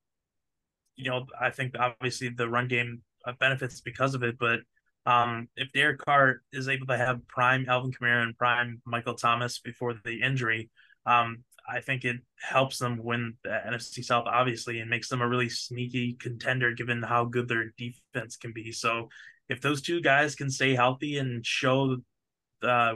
[0.97, 3.03] you know, I think obviously the run game
[3.39, 4.39] benefits because of it.
[4.39, 4.61] But
[5.07, 9.59] um, if Derek Carr is able to have prime Alvin Kamara and prime Michael Thomas
[9.59, 10.71] before the injury,
[11.07, 15.29] um, I think it helps them win the NFC South, obviously, and makes them a
[15.29, 18.73] really sneaky contender given how good their defense can be.
[18.73, 19.09] So
[19.49, 21.97] if those two guys can stay healthy and show
[22.63, 22.95] uh,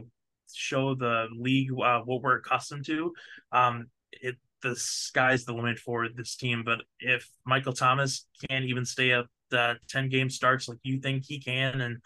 [0.53, 3.13] show the league uh, what we're accustomed to,
[3.53, 6.63] um, it the sky's the limit for this team.
[6.65, 11.25] But if Michael Thomas can't even stay up the ten game starts like you think
[11.25, 11.99] he can, and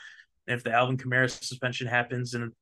[0.47, 2.53] if the Alvin Kamara suspension happens and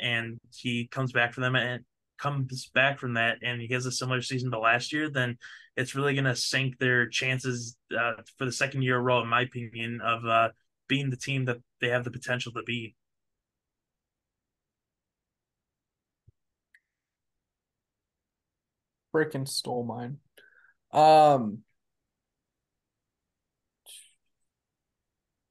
[0.00, 1.84] and he comes back for them and
[2.18, 5.36] comes back from that and he has a similar season to last year, then
[5.76, 9.42] it's really going to sink their chances uh, for the second year row, in my
[9.42, 10.48] opinion, of uh,
[10.88, 12.94] being the team that they have the potential to be.
[19.14, 20.18] freaking stole mine.
[20.92, 21.63] Um,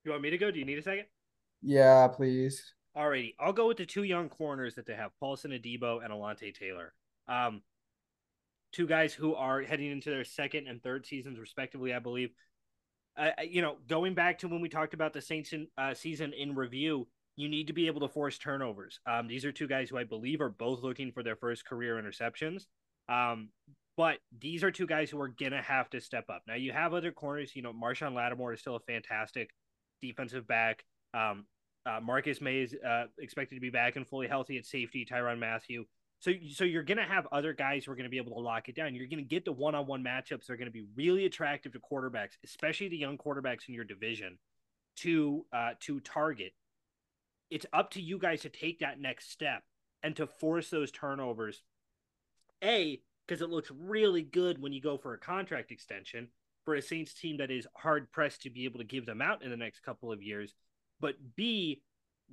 [0.06, 0.52] you want me to go?
[0.52, 1.06] Do you need a second?
[1.62, 2.74] Yeah, please.
[2.96, 6.54] Alrighty, I'll go with the two young corners that they have, Paulson Adebo and Alontae
[6.54, 6.94] Taylor.
[7.28, 7.62] Um,
[8.72, 12.32] two guys who are heading into their second and third seasons, respectively, I believe.
[13.18, 16.34] Uh, you know, going back to when we talked about the Saints in, uh, season
[16.34, 19.00] in review, you need to be able to force turnovers.
[19.08, 22.02] Um, these are two guys who I believe are both looking for their first career
[22.02, 22.66] interceptions.
[23.10, 23.50] Um,
[23.98, 26.42] but these are two guys who are gonna have to step up.
[26.48, 27.56] Now you have other corners.
[27.56, 29.52] You know, Marshon Lattimore is still a fantastic
[30.04, 30.84] defensive back.
[31.14, 31.46] Um,
[31.86, 35.06] uh, Marcus Maye is uh, expected to be back and fully healthy at safety.
[35.10, 35.86] Tyrann Mathieu.
[36.20, 38.76] So, so you're gonna have other guys who are gonna be able to lock it
[38.76, 38.96] down.
[38.96, 40.46] You're gonna get the one-on-one matchups.
[40.46, 44.38] that are gonna be really attractive to quarterbacks, especially the young quarterbacks in your division.
[44.98, 46.54] to uh, to target.
[47.50, 49.64] It's up to you guys to take that next step
[50.02, 51.64] and to force those turnovers.
[52.64, 56.30] A, because it looks really good when you go for a contract extension
[56.66, 59.44] for a Saints team that is hard pressed to be able to give them out
[59.44, 60.54] in the next couple of years.
[61.00, 61.82] But B,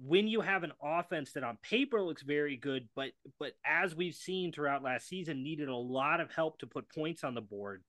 [0.02, 4.14] when you have an offense that on paper looks very good, but but as we've
[4.14, 7.82] seen throughout last season, needed a lot of help to put points on the board.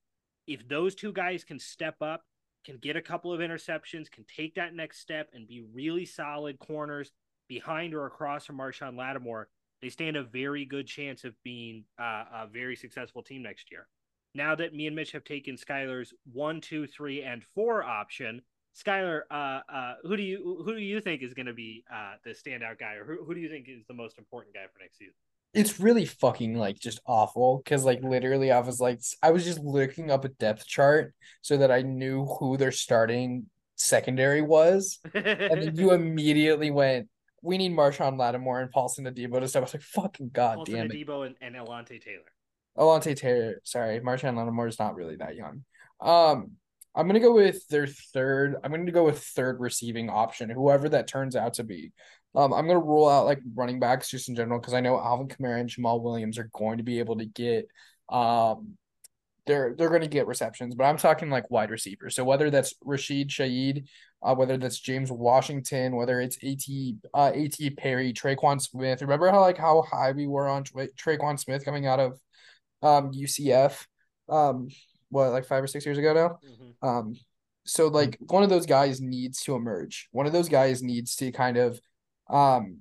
[0.48, 2.24] If those two guys can step up,
[2.66, 6.60] can get a couple of interceptions, can take that next step and be really solid
[6.60, 7.12] corners
[7.48, 9.50] behind or across from Marshon Lattimore,
[9.82, 13.88] they stand a very good chance of being uh, a very successful team next year.
[14.34, 18.42] Now that me and Mitch have taken Skylar's one, two, three, and four option,
[18.76, 22.14] Skylar, uh, uh, who do you who do you think is going to be uh,
[22.24, 24.80] the standout guy, or who, who do you think is the most important guy for
[24.80, 25.14] next season?
[25.54, 29.60] It's really fucking like just awful because like literally I was like I was just
[29.60, 35.62] looking up a depth chart so that I knew who their starting secondary was, and
[35.62, 37.10] then you immediately went,
[37.42, 40.88] "We need Marshon Lattimore and Paulson Adebo to step." I was like, "Fucking god Paulson!
[40.88, 42.32] Adebo and, and Alontae Taylor.
[42.78, 45.64] Alontae Taylor, sorry, Marshon Lattimore is not really that young.
[46.00, 46.52] Um,
[46.96, 48.56] I'm gonna go with their third.
[48.64, 51.92] I'm gonna go with third receiving option, whoever that turns out to be.
[52.36, 55.28] Um, I'm gonna rule out like running backs just in general because I know Alvin
[55.28, 57.68] Kamara and Jamaal Williams are going to be able to get
[58.10, 58.78] um
[59.46, 62.16] they're they're going to get receptions, but I'm talking like wide receivers.
[62.16, 63.88] So whether that's Rashid Shaheed,
[64.22, 66.98] uh, whether that's James Washington, whether it's A.T.
[67.14, 67.72] uh, A.T.
[67.72, 69.02] Perry, Tre'Quan Smith.
[69.02, 72.20] Remember how like how high we were on Tra- Tre'Quan Smith coming out of
[72.82, 73.86] um UCF,
[74.30, 74.70] um
[75.10, 76.40] what like five or six years ago now.
[76.50, 76.88] Mm-hmm.
[76.88, 77.16] Um,
[77.66, 80.08] so like one of those guys needs to emerge.
[80.12, 81.80] One of those guys needs to kind of
[82.30, 82.78] um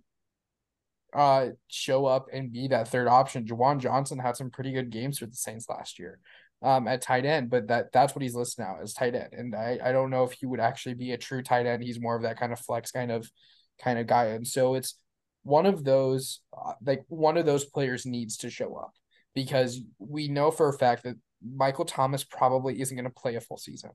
[1.13, 3.45] uh show up and be that third option.
[3.45, 6.19] Juwan Johnson had some pretty good games for the Saints last year
[6.63, 9.33] um at tight end, but that that's what he's listed now as tight end.
[9.33, 11.83] And I, I don't know if he would actually be a true tight end.
[11.83, 13.31] He's more of that kind of flex kind of
[13.83, 14.27] kind of guy.
[14.27, 14.95] And so it's
[15.43, 18.93] one of those uh, like one of those players needs to show up
[19.35, 23.41] because we know for a fact that Michael Thomas probably isn't going to play a
[23.41, 23.91] full season.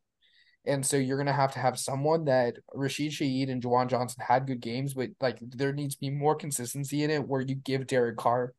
[0.67, 4.23] And so you're going to have to have someone that Rashid Shaheed and Juwan Johnson
[4.27, 7.53] had good games, but like there needs to be more consistency in it where you
[7.53, 8.53] give Derek Carr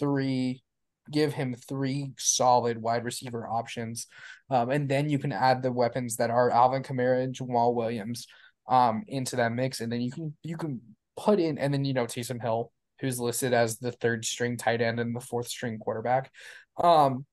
[0.00, 0.64] three,
[1.12, 4.08] give him three solid wide receiver options.
[4.50, 8.26] Um, and then you can add the weapons that are Alvin Kamara and Jamaal Williams
[8.68, 9.80] um, into that mix.
[9.80, 10.80] And then you can, you can
[11.16, 14.80] put in, and then, you know, Taysom Hill, who's listed as the third string tight
[14.80, 16.30] end and the fourth string quarterback.
[16.82, 17.26] Um,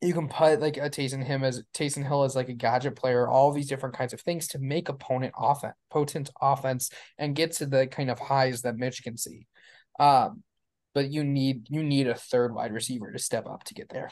[0.00, 3.26] you can put like a Taysom him as Taysom Hill as like a gadget player,
[3.26, 7.66] all these different kinds of things to make opponent offense potent offense and get to
[7.66, 9.46] the kind of highs that Mitch can see.
[9.98, 10.44] Um,
[10.94, 14.10] but you need you need a third wide receiver to step up to get there.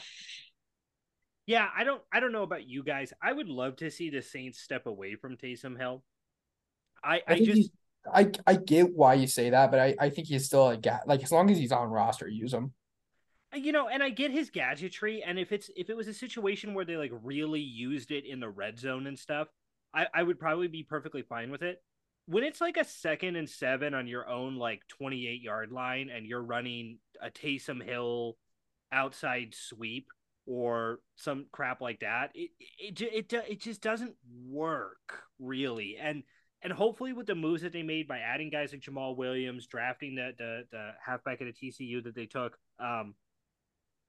[1.45, 3.13] Yeah, I don't I don't know about you guys.
[3.21, 6.03] I would love to see the Saints step away from Taysom Hill.
[7.01, 7.71] I I, I just
[8.13, 10.99] I I get why you say that, but I I think he's still a guy.
[11.05, 12.73] Like as long as he's on roster, use him
[13.53, 16.13] uh, you know and i get his gadgetry and if it's if it was a
[16.13, 19.47] situation where they like really used it in the red zone and stuff
[19.93, 21.81] i i would probably be perfectly fine with it
[22.25, 26.25] when it's like a second and seven on your own like 28 yard line and
[26.25, 28.35] you're running a Taysom Hill
[28.91, 30.07] outside sweep
[30.45, 36.23] or some crap like that it it it, it, it just doesn't work really and
[36.61, 40.15] and hopefully with the moves that they made by adding guys like Jamaal Williams, drafting
[40.15, 43.15] the the, the halfback at a TCU that they took, um,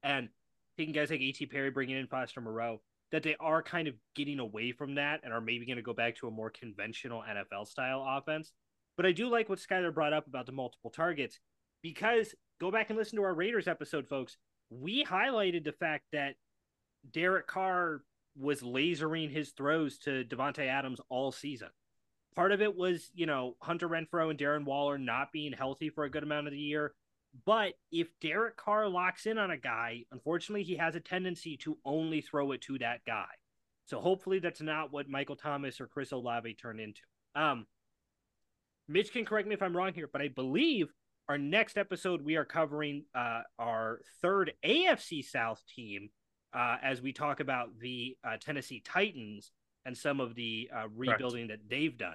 [0.03, 0.29] and
[0.77, 1.47] taking guys like A.T.
[1.47, 2.81] Perry, bringing in Foster Moreau,
[3.13, 5.93] that they are kind of getting away from that and are maybe going to go
[5.93, 8.53] back to a more conventional NFL style offense.
[8.97, 11.39] But I do like what Skyler brought up about the multiple targets
[11.83, 14.37] because go back and listen to our Raiders episode, folks.
[14.71, 16.35] We highlighted the fact that
[17.11, 18.03] Derek Carr
[18.37, 21.69] was lasering his throws to Davante Adams all season.
[22.39, 26.05] Part of it was, you know, Hunter Renfrow and Darren Waller not being healthy for
[26.05, 26.95] a good amount of the year.
[27.45, 31.79] But if Derek Carr locks in on a guy, unfortunately, he has a tendency to
[31.85, 33.27] only throw it to that guy.
[33.87, 37.01] So hopefully that's not what Michael Thomas or Chris Olave turned into.
[37.35, 37.67] Um,
[38.87, 40.93] Mitch can correct me if I'm wrong here, but I believe
[41.29, 46.11] our next episode we are covering uh, our third AFC South team
[46.55, 49.51] uh, as we talk about the uh, Tennessee Titans
[49.85, 51.63] and some of the uh, rebuilding Correct.
[51.65, 52.15] that they've done.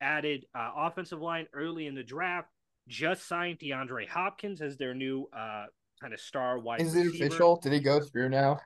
[0.00, 2.48] Added uh, offensive line early in the draft
[2.88, 5.66] just signed DeAndre Hopkins as their new uh,
[6.00, 6.80] kind of star wide.
[6.80, 7.56] Is it official?
[7.56, 8.60] Did he go through now?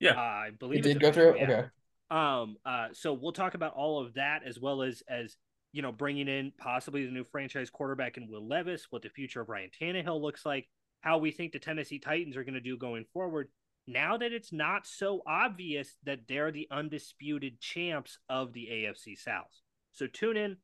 [0.00, 1.36] Yeah, uh, I believe it did go through.
[1.36, 1.44] Yeah.
[1.44, 1.64] Okay.
[2.10, 2.56] Um.
[2.64, 2.88] Uh.
[2.92, 5.36] So we'll talk about all of that as well as as
[5.72, 9.40] you know bringing in possibly the new franchise quarterback in Will Levis, what the future
[9.40, 10.68] of Ryan Tannehill looks like,
[11.00, 13.48] how we think the Tennessee Titans are going to do going forward.
[13.86, 19.50] Now that it's not so obvious that they're the undisputed champs of the AFC South.
[19.92, 20.56] So tune in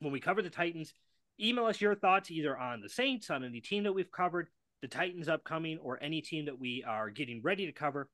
[0.00, 0.92] when we cover the Titans.
[1.40, 4.48] Email us your thoughts either on the Saints, on any team that we've covered,
[4.82, 8.08] the Titans upcoming, or any team that we are getting ready to cover.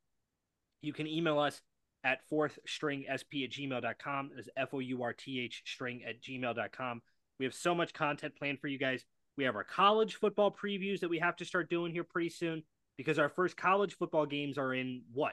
[0.82, 1.60] You can email us
[2.04, 4.30] at fourth string sp at gmail.com.
[4.34, 7.02] That's F O U R T H string at gmail.com.
[7.38, 9.04] We have so much content planned for you guys.
[9.36, 12.62] We have our college football previews that we have to start doing here pretty soon
[13.01, 15.32] because our first college football games are in what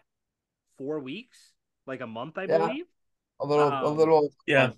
[0.77, 1.51] four weeks,
[1.85, 2.59] like a month, I Yeah.
[2.59, 2.85] believe.
[3.41, 4.29] A little, a Um, little.
[4.45, 4.71] Yeah.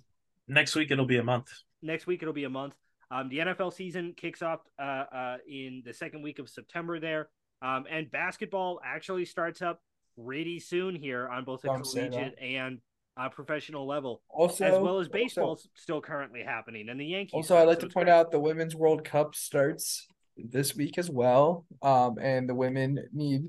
[0.48, 1.46] Next week it'll be a month.
[1.82, 2.76] Next week it'll be a month.
[3.12, 7.28] Um, the NFL season kicks off uh, uh, in the second week of September there,
[7.62, 9.80] um, and basketball actually starts up
[10.26, 12.10] pretty soon here on both the Don't say that.
[12.10, 12.80] collegiate and
[13.16, 17.34] uh, professional level, Also, as well as also- baseball's still currently happening, and the Yankees.
[17.34, 18.14] Also, I'd like so to point great.
[18.14, 20.08] out the Women's World Cup starts
[20.48, 21.66] this week as well.
[21.82, 23.48] Um, and the women need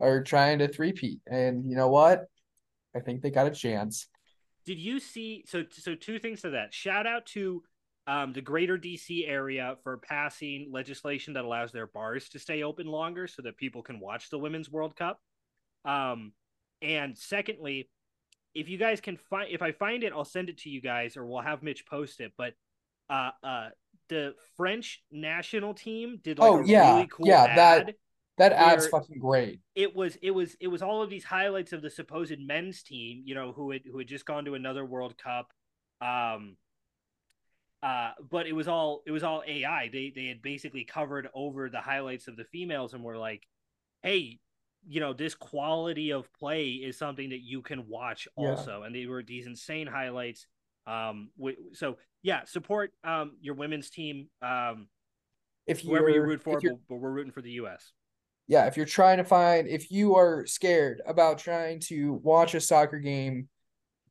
[0.00, 1.20] are trying to three-peat.
[1.26, 2.26] And you know what?
[2.94, 4.06] I think they got a chance.
[4.64, 5.44] Did you see?
[5.46, 6.74] So, so two things to that.
[6.74, 7.62] Shout out to
[8.06, 12.86] um, the greater DC area for passing legislation that allows their bars to stay open
[12.86, 15.20] longer so that people can watch the Women's World Cup.
[15.84, 16.32] Um,
[16.82, 17.88] and secondly,
[18.54, 21.16] if you guys can find, if I find it, I'll send it to you guys,
[21.16, 22.32] or we'll have Mitch post it.
[22.38, 22.54] But
[23.10, 23.68] uh, uh,
[24.08, 27.94] the French national team did like Oh, a yeah, really cool yeah, ad
[28.38, 29.60] That ad's fucking great.
[29.74, 33.22] it was it was it was all of these highlights of the supposed men's team,
[33.24, 35.52] you know, who had who had just gone to another World Cup.
[36.00, 36.56] Um
[37.82, 39.88] uh but it was all it was all AI.
[39.92, 43.46] They they had basically covered over the highlights of the females and were like,
[44.02, 44.40] "Hey,
[44.88, 48.54] you know, this quality of play is something that you can watch Yeah.
[48.56, 50.46] also." And they were these insane highlights.
[50.86, 54.88] Um wi- so yeah, support um your women's team um
[55.66, 57.92] If whoever you you're, root for, but, but we're rooting for the US.
[58.48, 62.60] yeah, if you're trying to find, if you are scared about trying to watch a
[62.60, 63.48] soccer game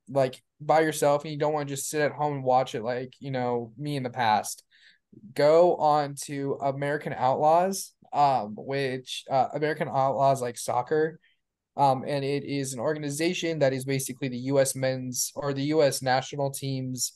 [0.09, 2.83] like by yourself and you don't want to just sit at home and watch it
[2.83, 4.63] like, you know, me in the past,
[5.33, 11.19] go on to American Outlaws, um, which uh, American Outlaws like soccer.
[11.77, 16.01] Um, and it is an organization that is basically the US men's or the US
[16.01, 17.13] national team's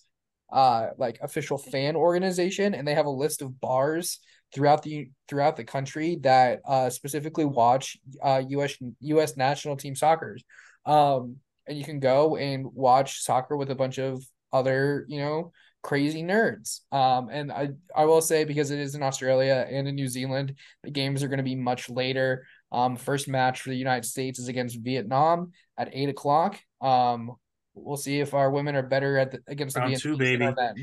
[0.51, 4.19] uh like official fan organization and they have a list of bars
[4.53, 10.37] throughout the throughout the country that uh specifically watch uh US US national team soccer.
[10.85, 11.37] Um
[11.67, 15.51] and you can go and watch soccer with a bunch of other, you know,
[15.83, 16.81] crazy nerds.
[16.91, 20.55] Um and I I will say because it is in Australia and in New Zealand,
[20.83, 22.45] the games are going to be much later.
[22.71, 26.59] Um first match for the United States is against Vietnam at eight o'clock.
[26.81, 27.31] Um
[27.73, 30.45] we'll see if our women are better at the, against the Round Vietnamese two, baby.
[30.45, 30.75] men.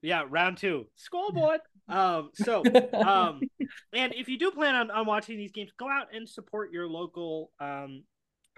[0.00, 0.86] Yeah, round two.
[0.96, 1.60] Scoreboard.
[1.88, 2.62] Um, so
[2.92, 3.40] um
[3.92, 6.86] and if you do plan on, on watching these games go out and support your
[6.86, 8.04] local um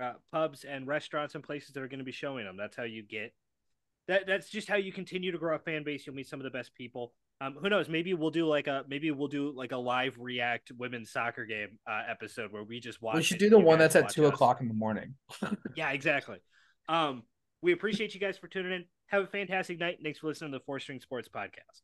[0.01, 2.85] uh, pubs and restaurants and places that are going to be showing them that's how
[2.85, 3.35] you get
[4.09, 6.45] that that's just how you continue to grow a fan base you'll meet some of
[6.45, 7.89] the best people um who knows?
[7.89, 11.79] Maybe we'll do like a maybe we'll do like a live react women's soccer game
[11.89, 14.33] uh, episode where we just watch we should do the one that's at two us.
[14.33, 15.15] o'clock in the morning.
[15.77, 16.39] yeah exactly.
[16.89, 17.23] Um
[17.63, 18.85] we appreciate you guys for tuning in.
[19.07, 19.99] Have a fantastic night.
[20.03, 21.83] Thanks for listening to the Fourth String sports podcast